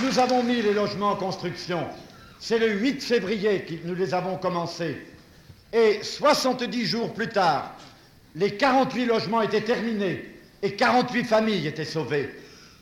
Nous 0.01 0.19
avons 0.19 0.43
mis 0.43 0.63
les 0.63 0.73
logements 0.73 1.11
en 1.11 1.17
construction. 1.17 1.87
C'est 2.39 2.59
le 2.59 2.71
8 2.73 3.03
février 3.03 3.63
que 3.63 3.75
nous 3.87 3.95
les 3.95 4.15
avons 4.15 4.37
commencés. 4.37 4.97
Et 5.73 6.03
70 6.03 6.87
jours 6.87 7.13
plus 7.13 7.29
tard, 7.29 7.75
les 8.35 8.57
48 8.57 9.07
logements 9.07 9.43
étaient 9.43 9.61
terminés 9.61 10.35
et 10.63 10.75
48 10.75 11.25
familles 11.25 11.67
étaient 11.67 11.85
sauvées. 11.85 12.31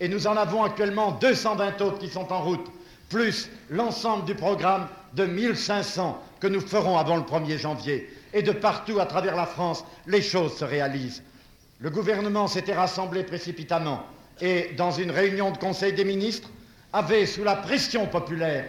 Et 0.01 0.09
nous 0.09 0.27
en 0.27 0.37
avons 0.37 0.63
actuellement 0.63 1.13
220 1.13 1.81
autres 1.83 1.99
qui 1.99 2.09
sont 2.09 2.33
en 2.33 2.43
route, 2.43 2.67
plus 3.09 3.51
l'ensemble 3.69 4.25
du 4.25 4.35
programme 4.35 4.89
de 5.15 5.25
1500 5.25 6.23
que 6.41 6.47
nous 6.47 6.61
ferons 6.61 6.97
avant 6.97 7.17
le 7.17 7.23
1er 7.23 7.59
janvier. 7.59 8.09
Et 8.33 8.43
de 8.43 8.53
partout 8.53 9.01
à 9.01 9.07
travers 9.07 9.37
la 9.37 9.47
France, 9.47 9.85
les 10.07 10.23
choses 10.23 10.57
se 10.57 10.65
réalisent. 10.65 11.23
Le 11.81 11.91
gouvernement 11.91 12.47
s'était 12.47 12.75
rassemblé 12.75 13.25
précipitamment 13.25 14.05
et 14.41 14.71
dans 14.77 14.91
une 14.91 15.11
réunion 15.11 15.51
de 15.51 15.59
Conseil 15.59 15.93
des 15.93 16.05
ministres, 16.05 16.49
avait, 16.93 17.27
sous 17.27 17.45
la 17.45 17.57
pression 17.57 18.07
populaire, 18.07 18.65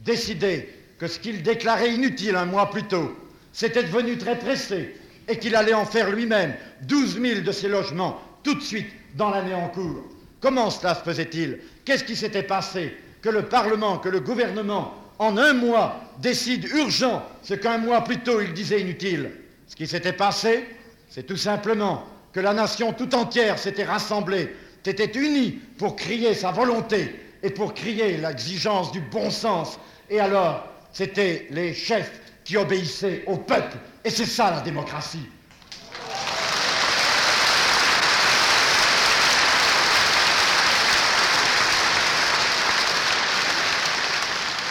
décidé 0.00 0.68
que 0.98 1.06
ce 1.06 1.18
qu'il 1.18 1.42
déclarait 1.42 1.94
inutile 1.94 2.36
un 2.36 2.46
mois 2.46 2.70
plus 2.70 2.84
tôt, 2.84 3.16
s'était 3.52 3.82
devenu 3.82 4.18
très 4.18 4.38
pressé 4.38 4.94
et 5.28 5.38
qu'il 5.38 5.56
allait 5.56 5.74
en 5.74 5.84
faire 5.84 6.10
lui-même 6.10 6.54
12 6.82 7.20
000 7.20 7.40
de 7.40 7.52
ces 7.52 7.68
logements 7.68 8.20
tout 8.42 8.54
de 8.54 8.62
suite 8.62 8.88
dans 9.14 9.30
l'année 9.30 9.54
en 9.54 9.68
cours. 9.68 10.04
Comment 10.40 10.70
cela 10.70 10.94
se 10.94 11.02
faisait-il? 11.02 11.58
Qu'est-ce 11.84 12.04
qui 12.04 12.16
s'était 12.16 12.42
passé? 12.42 12.94
Que 13.22 13.30
le 13.30 13.42
Parlement, 13.42 13.98
que 13.98 14.08
le 14.08 14.20
gouvernement, 14.20 14.94
en 15.18 15.36
un 15.36 15.54
mois, 15.54 16.00
décide 16.18 16.68
urgent 16.68 17.26
ce 17.42 17.54
qu'un 17.54 17.78
mois 17.78 18.04
plus 18.04 18.18
tôt 18.18 18.40
il 18.40 18.52
disait 18.52 18.80
inutile. 18.80 19.30
Ce 19.66 19.74
qui 19.74 19.86
s'était 19.86 20.12
passé, 20.12 20.64
c'est 21.08 21.26
tout 21.26 21.36
simplement 21.36 22.04
que 22.32 22.40
la 22.40 22.52
nation 22.52 22.92
tout 22.92 23.14
entière 23.14 23.58
s'était 23.58 23.84
rassemblée 23.84 24.50
était 24.88 25.18
uni 25.18 25.58
pour 25.78 25.96
crier 25.96 26.34
sa 26.34 26.50
volonté 26.50 27.14
et 27.46 27.50
pour 27.50 27.74
crier 27.74 28.16
l'exigence 28.16 28.90
du 28.90 29.00
bon 29.00 29.30
sens. 29.30 29.78
Et 30.10 30.18
alors, 30.18 30.66
c'était 30.92 31.46
les 31.50 31.72
chefs 31.72 32.20
qui 32.44 32.56
obéissaient 32.56 33.22
au 33.28 33.36
peuple. 33.36 33.76
Et 34.04 34.10
c'est 34.10 34.26
ça 34.26 34.50
la 34.50 34.60
démocratie. 34.62 35.28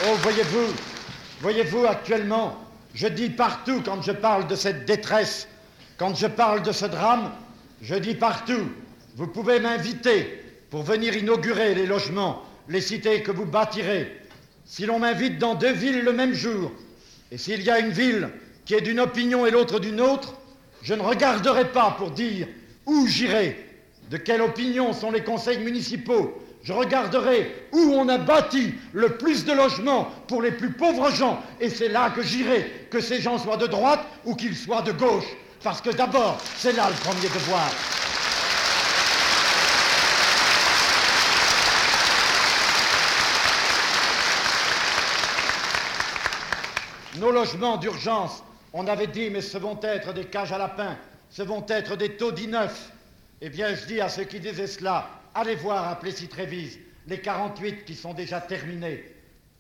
Oh, 0.06 0.16
voyez-vous, 0.22 0.74
voyez-vous 1.40 1.86
actuellement, 1.86 2.58
je 2.94 3.08
dis 3.08 3.30
partout 3.30 3.82
quand 3.86 4.02
je 4.02 4.12
parle 4.12 4.48
de 4.48 4.56
cette 4.56 4.86
détresse, 4.86 5.48
quand 5.98 6.14
je 6.14 6.28
parle 6.28 6.62
de 6.62 6.74
ce 6.74 6.86
drame, 6.86 7.32
je 7.82 7.96
dis 7.96 8.16
partout, 8.16 8.70
vous 9.16 9.28
pouvez 9.28 9.62
m'inviter 9.62 10.44
pour 10.70 10.84
venir 10.84 11.16
inaugurer 11.16 11.74
les 11.74 11.86
logements, 11.86 12.44
les 12.70 12.82
cités 12.82 13.22
que 13.22 13.32
vous 13.32 13.46
bâtirez. 13.46 14.22
Si 14.66 14.86
l'on 14.86 15.00
m'invite 15.00 15.38
dans 15.38 15.56
deux 15.56 15.74
villes 15.74 16.04
le 16.04 16.14
même 16.14 16.34
jour, 16.34 16.72
et 17.32 17.38
s'il 17.38 17.62
y 17.62 17.70
a 17.70 17.80
une 17.80 17.92
ville 17.92 18.30
qui 18.66 18.74
est 18.74 18.82
d'une 18.82 19.00
opinion 19.00 19.46
et 19.46 19.52
l'autre 19.52 19.80
d'une 19.80 20.02
autre, 20.02 20.36
je 20.82 20.94
ne 20.94 21.02
regarderai 21.02 21.72
pas 21.72 21.96
pour 21.98 22.12
dire 22.12 22.48
où 22.86 23.08
j'irai, 23.08 23.58
de 24.10 24.18
quelle 24.18 24.42
opinion 24.42 24.94
sont 24.94 25.12
les 25.12 25.24
conseils 25.24 25.60
municipaux. 25.60 26.42
Je 26.64 26.74
regarderai 26.74 27.68
où 27.72 27.94
on 27.94 28.10
a 28.10 28.18
bâti 28.18 28.74
le 28.94 29.18
plus 29.18 29.46
de 29.46 29.54
logements 29.54 30.12
pour 30.28 30.42
les 30.42 30.52
plus 30.52 30.72
pauvres 30.72 31.12
gens, 31.12 31.42
et 31.60 31.70
c'est 31.70 31.90
là 31.90 32.10
que 32.10 32.24
j'irai, 32.24 32.88
que 32.90 33.00
ces 33.00 33.22
gens 33.22 33.38
soient 33.38 33.58
de 33.58 33.68
droite 33.68 34.04
ou 34.26 34.36
qu'ils 34.36 34.56
soient 34.56 34.82
de 34.82 34.92
gauche. 34.92 35.26
Parce 35.64 35.82
que 35.82 35.92
d'abord, 35.92 36.38
c'est 36.58 36.76
là 36.76 36.90
le 36.90 36.96
premier 36.96 37.28
devoir. 37.28 37.70
Nos 47.20 47.32
logements 47.32 47.78
d'urgence, 47.78 48.44
on 48.74 48.88
avait 48.88 49.08
dit, 49.08 49.30
mais 49.30 49.42
ce 49.42 49.58
vont 49.58 49.80
être 49.82 50.14
des 50.14 50.26
cages 50.26 50.52
à 50.52 50.58
lapins, 50.58 50.98
ce 51.30 51.44
vont 51.44 51.66
être 51.70 51.96
des 51.96 52.18
taudis 52.18 52.48
neufs. 52.48 52.92
Eh 53.42 53.50
bien, 53.50 53.74
je 53.74 53.86
dis 53.86 54.02
à 54.02 54.10
ceux 54.10 54.26
qui 54.26 54.40
disaient 54.40 54.68
cela, 54.68 55.10
allez 55.34 55.56
voir 55.56 55.88
à 55.88 56.00
Plessis-Trévise 56.00 56.78
les 57.08 57.20
48 57.20 57.86
qui 57.86 57.96
sont 57.96 58.14
déjà 58.14 58.42
terminés. 58.42 59.06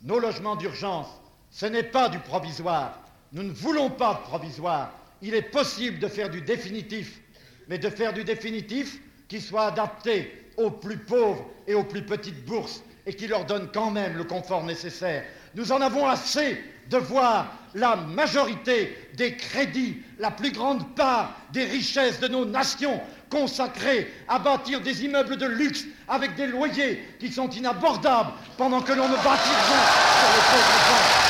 Nos 0.02 0.20
logements 0.20 0.56
d'urgence, 0.56 1.08
ce 1.50 1.66
n'est 1.66 1.84
pas 1.84 2.10
du 2.10 2.20
provisoire. 2.20 3.00
Nous 3.32 3.44
ne 3.44 3.54
voulons 3.54 3.90
pas 3.90 4.16
de 4.16 4.28
provisoire. 4.30 4.92
Il 5.22 5.34
est 5.34 5.42
possible 5.42 6.00
de 6.00 6.08
faire 6.08 6.30
du 6.30 6.42
définitif, 6.42 7.22
mais 7.70 7.78
de 7.78 7.90
faire 7.90 8.12
du 8.12 8.24
définitif 8.24 9.00
qui 9.30 9.40
soit 9.40 9.68
adapté 9.68 10.50
aux 10.58 10.72
plus 10.72 10.98
pauvres 10.98 11.46
et 11.68 11.74
aux 11.74 11.84
plus 11.84 12.04
petites 12.04 12.46
bourses 12.46 12.84
et 13.06 13.14
qui 13.14 13.28
leur 13.28 13.46
donne 13.46 13.70
quand 13.74 13.92
même 13.92 14.18
le 14.18 14.24
confort 14.26 14.64
nécessaire. 14.64 15.24
Nous 15.56 15.72
en 15.72 15.80
avons 15.80 16.06
assez 16.08 16.60
de 16.90 16.98
voir 16.98 17.48
la 17.74 17.96
majorité 17.96 18.98
des 19.16 19.36
crédits, 19.36 19.98
la 20.20 20.32
plus 20.32 20.52
grande 20.52 20.96
part 20.96 21.36
des 21.52 21.66
richesses 21.66 22.20
de 22.20 22.28
nos 22.28 22.46
nations 22.46 23.02
consacrées 23.30 24.14
à 24.28 24.40
bâtir 24.40 24.82
des 24.82 25.04
immeubles 25.04 25.38
de 25.38 25.46
luxe 25.46 25.86
avec 26.08 26.36
des 26.36 26.48
loyers 26.48 27.04
qui 27.20 27.32
sont 27.32 27.50
inabordables 27.50 28.32
pendant 28.58 28.82
que 28.82 28.94
l'on 28.94 29.10
ne 29.10 29.16
bâtit 29.16 29.50
rien 29.50 29.84
sur 30.18 30.30
les 30.36 30.42
pauvres. 30.52 31.26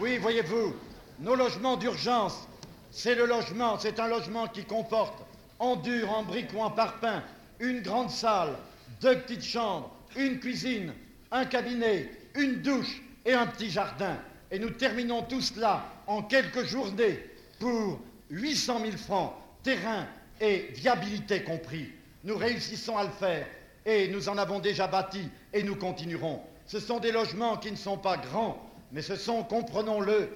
Oui, 0.00 0.16
voyez-vous, 0.16 0.74
nos 1.20 1.34
logements 1.34 1.76
d'urgence, 1.76 2.48
c'est 2.90 3.14
le 3.14 3.26
logement, 3.26 3.78
c'est 3.78 4.00
un 4.00 4.08
logement 4.08 4.48
qui 4.48 4.64
comporte 4.64 5.22
en 5.58 5.76
dur, 5.76 6.10
en 6.10 6.22
briques 6.22 6.52
ou 6.54 6.60
en 6.60 6.70
parpaing, 6.70 7.22
une 7.60 7.82
grande 7.82 8.10
salle, 8.10 8.56
deux 9.00 9.18
petites 9.20 9.44
chambres, 9.44 9.90
une 10.16 10.40
cuisine, 10.40 10.92
un 11.30 11.44
cabinet, 11.44 12.10
une 12.34 12.62
douche 12.62 13.02
et 13.24 13.34
un 13.34 13.46
petit 13.46 13.70
jardin. 13.70 14.16
Et 14.50 14.58
nous 14.58 14.70
terminons 14.70 15.22
tout 15.22 15.42
cela 15.42 15.84
en 16.06 16.22
quelques 16.22 16.64
journées 16.64 17.20
pour 17.58 18.00
800 18.30 18.80
000 18.84 18.96
francs, 18.96 19.34
terrain 19.62 20.06
et 20.40 20.70
viabilité 20.74 21.44
compris. 21.44 21.90
Nous 22.24 22.36
réussissons 22.36 22.96
à 22.96 23.04
le 23.04 23.10
faire 23.10 23.46
et 23.84 24.08
nous 24.08 24.28
en 24.28 24.38
avons 24.38 24.58
déjà 24.58 24.86
bâti 24.86 25.20
et 25.52 25.62
nous 25.62 25.76
continuerons. 25.76 26.40
Ce 26.66 26.80
sont 26.80 26.98
des 26.98 27.12
logements 27.12 27.58
qui 27.58 27.70
ne 27.70 27.76
sont 27.76 27.98
pas 27.98 28.16
grands, 28.16 28.60
mais 28.92 29.02
ce 29.02 29.16
sont, 29.16 29.42
comprenons-le, 29.42 30.30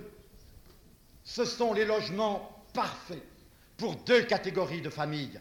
ce 1.25 1.45
sont 1.45 1.73
les 1.73 1.85
logements 1.85 2.63
parfaits 2.73 3.23
pour 3.77 3.97
deux 3.97 4.23
catégories 4.23 4.83
de 4.83 4.91
familles. 4.91 5.41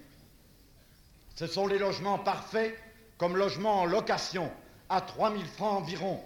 Ce 1.35 1.45
sont 1.45 1.67
les 1.67 1.77
logements 1.77 2.19
parfaits 2.19 2.77
comme 3.17 3.37
logement 3.37 3.81
en 3.81 3.85
location 3.85 4.51
à 4.89 5.01
3 5.01 5.31
000 5.31 5.43
francs 5.43 5.81
environ 5.81 6.23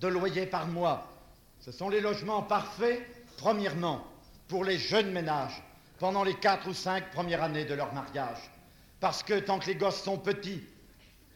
de 0.00 0.08
loyer 0.08 0.46
par 0.46 0.66
mois. 0.66 1.12
Ce 1.60 1.72
sont 1.72 1.88
les 1.88 2.00
logements 2.00 2.42
parfaits, 2.42 3.02
premièrement, 3.36 4.04
pour 4.48 4.64
les 4.64 4.78
jeunes 4.78 5.10
ménages 5.10 5.62
pendant 5.98 6.22
les 6.22 6.34
quatre 6.34 6.68
ou 6.68 6.74
cinq 6.74 7.10
premières 7.10 7.42
années 7.42 7.64
de 7.64 7.74
leur 7.74 7.92
mariage. 7.92 8.38
Parce 9.00 9.22
que 9.22 9.38
tant 9.40 9.58
que 9.58 9.66
les 9.66 9.74
gosses 9.74 10.02
sont 10.02 10.18
petits, 10.18 10.62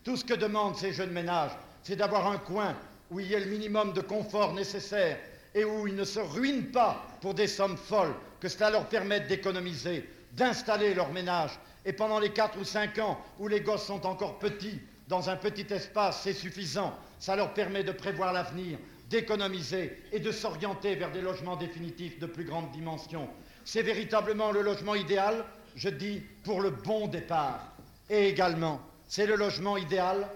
tout 0.04 0.16
ce 0.16 0.24
que 0.24 0.34
demandent 0.34 0.76
ces 0.76 0.92
jeunes 0.92 1.10
ménages, 1.10 1.52
c'est 1.82 1.96
d'avoir 1.96 2.28
un 2.28 2.38
coin 2.38 2.76
où 3.10 3.20
il 3.20 3.26
y 3.26 3.34
ait 3.34 3.40
le 3.40 3.50
minimum 3.50 3.92
de 3.92 4.00
confort 4.00 4.52
nécessaire 4.54 5.18
et 5.54 5.64
où 5.64 5.86
ils 5.86 5.96
ne 5.96 6.04
se 6.04 6.20
ruinent 6.20 6.70
pas 6.70 7.06
pour 7.20 7.34
des 7.34 7.46
sommes 7.46 7.76
folles, 7.76 8.14
que 8.40 8.48
cela 8.48 8.70
leur 8.70 8.88
permette 8.88 9.28
d'économiser, 9.28 10.08
d'installer 10.32 10.94
leur 10.94 11.12
ménage. 11.12 11.58
Et 11.84 11.92
pendant 11.92 12.18
les 12.18 12.30
quatre 12.30 12.58
ou 12.58 12.64
cinq 12.64 12.98
ans 12.98 13.20
où 13.38 13.48
les 13.48 13.60
gosses 13.60 13.86
sont 13.86 14.06
encore 14.06 14.38
petits, 14.38 14.80
dans 15.08 15.28
un 15.28 15.36
petit 15.36 15.66
espace, 15.72 16.22
c'est 16.22 16.32
suffisant. 16.32 16.96
Ça 17.18 17.36
leur 17.36 17.54
permet 17.54 17.84
de 17.84 17.92
prévoir 17.92 18.32
l'avenir, 18.32 18.78
d'économiser 19.10 20.02
et 20.10 20.20
de 20.20 20.32
s'orienter 20.32 20.94
vers 20.94 21.12
des 21.12 21.20
logements 21.20 21.56
définitifs 21.56 22.18
de 22.18 22.26
plus 22.26 22.44
grande 22.44 22.70
dimension. 22.70 23.28
C'est 23.64 23.82
véritablement 23.82 24.52
le 24.52 24.62
logement 24.62 24.94
idéal, 24.94 25.44
je 25.76 25.88
dis, 25.88 26.22
pour 26.44 26.60
le 26.60 26.70
bon 26.70 27.08
départ. 27.08 27.60
Et 28.08 28.28
également, 28.28 28.80
c'est 29.06 29.26
le 29.26 29.36
logement 29.36 29.76
idéal 29.76 30.26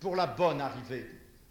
pour 0.00 0.16
la 0.16 0.26
bonne 0.26 0.60
arrivée, 0.60 1.08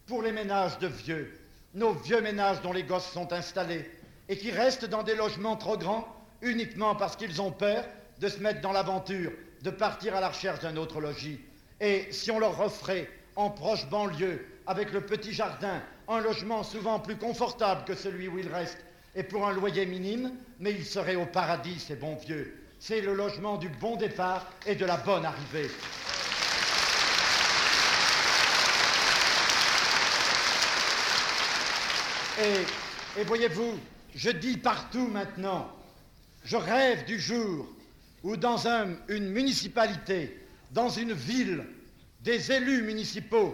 pour 0.08 0.24
les 0.24 0.32
ménages 0.32 0.80
de 0.80 0.88
vieux, 0.88 1.41
nos 1.74 1.94
vieux 1.94 2.22
ménages 2.22 2.62
dont 2.62 2.74
les 2.74 2.84
gosses 2.84 3.12
sont 3.12 3.32
installés 3.34 3.90
et 4.30 4.38
qui 4.38 4.52
restent 4.52 4.86
dans 4.86 5.04
des 5.04 5.16
logements 5.16 5.56
trop 5.56 5.78
grands 5.78 6.08
uniquement 6.42 6.96
parce 6.96 7.16
qu'ils 7.16 7.42
ont 7.42 7.52
peur 7.52 7.86
de 8.20 8.28
se 8.28 8.40
mettre 8.40 8.62
dans 8.62 8.72
l'aventure, 8.72 9.32
de 9.62 9.70
partir 9.70 10.16
à 10.16 10.22
la 10.22 10.30
recherche 10.30 10.60
d'un 10.60 10.78
autre 10.78 11.02
logis. 11.02 11.40
Et 11.80 12.08
si 12.12 12.32
on 12.32 12.40
leur 12.40 12.60
offrait 12.60 13.10
en 13.36 13.50
proche 13.50 13.88
banlieue, 13.88 14.46
avec 14.68 14.92
le 14.92 15.02
petit 15.02 15.34
jardin, 15.34 15.82
un 16.08 16.20
logement 16.20 16.64
souvent 16.64 17.00
plus 17.00 17.16
confortable 17.16 17.84
que 17.86 17.96
celui 17.96 18.28
où 18.28 18.38
ils 18.38 18.48
restent, 18.48 18.84
et 19.16 19.24
pour 19.24 19.48
un 19.48 19.54
loyer 19.54 19.86
minime, 19.86 20.32
mais 20.60 20.72
ils 20.72 20.86
seraient 20.86 21.16
au 21.16 21.26
paradis, 21.26 21.80
ces 21.80 21.96
bons 21.96 22.16
vieux. 22.16 22.56
C'est 22.80 23.02
le 23.02 23.14
logement 23.14 23.58
du 23.58 23.70
bon 23.70 23.96
départ 23.96 24.48
et 24.66 24.76
de 24.76 24.86
la 24.86 24.98
bonne 24.98 25.26
arrivée. 25.26 25.70
Et, 32.39 33.24
voyez-vous, 33.24 33.78
je 34.15 34.30
dis 34.30 34.58
partout 34.58 35.08
maintenant, 35.08 35.70
je 36.44 36.56
rêve 36.56 37.06
du 37.06 37.20
jour 37.20 37.67
où 38.24 38.38
dans 38.38 38.67
une 39.10 39.30
municipalité, 39.30 40.38
dans 40.72 40.89
une 40.89 41.13
ville, 41.13 41.65
des 42.22 42.52
élus 42.52 42.84
municipaux 42.84 43.54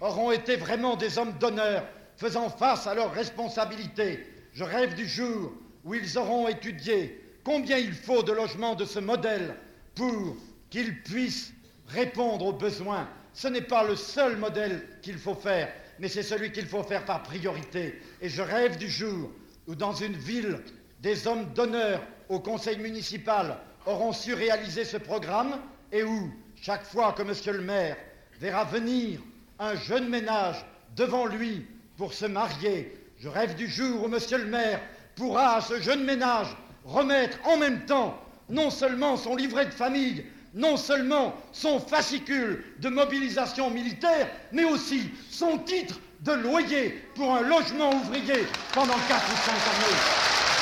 auront 0.00 0.30
été 0.30 0.56
vraiment 0.56 0.96
des 0.96 1.18
hommes 1.18 1.32
d'honneur 1.38 1.84
faisant 2.16 2.50
face 2.50 2.86
à 2.86 2.94
leurs 2.94 3.12
responsabilités. 3.12 4.24
Je 4.52 4.62
rêve 4.62 4.94
du 4.94 5.08
jour 5.08 5.52
où 5.84 5.94
ils 5.94 6.16
auront 6.18 6.46
étudié 6.46 7.20
combien 7.42 7.78
il 7.78 7.94
faut 7.94 8.22
de 8.22 8.32
logements 8.32 8.74
de 8.74 8.84
ce 8.84 9.00
modèle 9.00 9.56
pour 9.94 10.36
qu'ils 10.70 11.02
puissent 11.02 11.52
répondre 11.88 12.46
aux 12.46 12.52
besoins. 12.52 13.08
Ce 13.32 13.48
n'est 13.48 13.60
pas 13.60 13.84
le 13.84 13.96
seul 13.96 14.36
modèle 14.36 14.86
qu'il 15.02 15.18
faut 15.18 15.34
faire, 15.34 15.72
mais 15.98 16.08
c'est 16.08 16.22
celui 16.22 16.52
qu'il 16.52 16.66
faut 16.66 16.82
faire 16.82 17.04
par 17.04 17.22
priorité. 17.22 18.00
Et 18.20 18.28
je 18.28 18.42
rêve 18.42 18.76
du 18.76 18.88
jour 18.88 19.30
où 19.66 19.74
dans 19.74 19.92
une 19.92 20.16
ville, 20.16 20.58
des 21.00 21.26
hommes 21.26 21.46
d'honneur 21.54 22.02
au 22.28 22.40
conseil 22.40 22.78
municipal 22.78 23.58
auront 23.86 24.12
su 24.12 24.34
réaliser 24.34 24.84
ce 24.84 24.96
programme 24.96 25.58
et 25.92 26.02
où, 26.02 26.32
chaque 26.56 26.84
fois 26.84 27.12
que 27.12 27.22
monsieur 27.22 27.52
le 27.52 27.60
maire 27.60 27.96
verra 28.40 28.64
venir 28.64 29.20
un 29.58 29.74
jeune 29.76 30.08
ménage 30.08 30.64
devant 30.96 31.26
lui 31.26 31.66
pour 31.96 32.12
se 32.12 32.26
marier, 32.26 32.92
je 33.18 33.28
rêve 33.28 33.54
du 33.54 33.68
jour 33.68 34.04
où 34.04 34.08
monsieur 34.08 34.38
le 34.38 34.46
maire 34.46 34.80
pourra 35.14 35.56
à 35.56 35.60
ce 35.60 35.80
jeune 35.80 36.04
ménage 36.04 36.56
remettre 36.84 37.38
en 37.46 37.56
même 37.56 37.84
temps 37.86 38.20
non 38.48 38.70
seulement 38.70 39.16
son 39.16 39.36
livret 39.36 39.66
de 39.66 39.70
famille, 39.70 40.24
non 40.54 40.76
seulement 40.76 41.34
son 41.52 41.80
fascicule 41.80 42.64
de 42.78 42.88
mobilisation 42.88 43.70
militaire, 43.70 44.28
mais 44.52 44.64
aussi 44.64 45.10
son 45.30 45.58
titre 45.58 45.98
de 46.20 46.32
loyer 46.32 47.02
pour 47.14 47.34
un 47.34 47.42
logement 47.42 47.92
ouvrier 47.92 48.46
pendant 48.72 48.94
quatre 49.08 49.26
ou 49.32 49.36
cinq 49.36 49.52
années. 49.52 50.53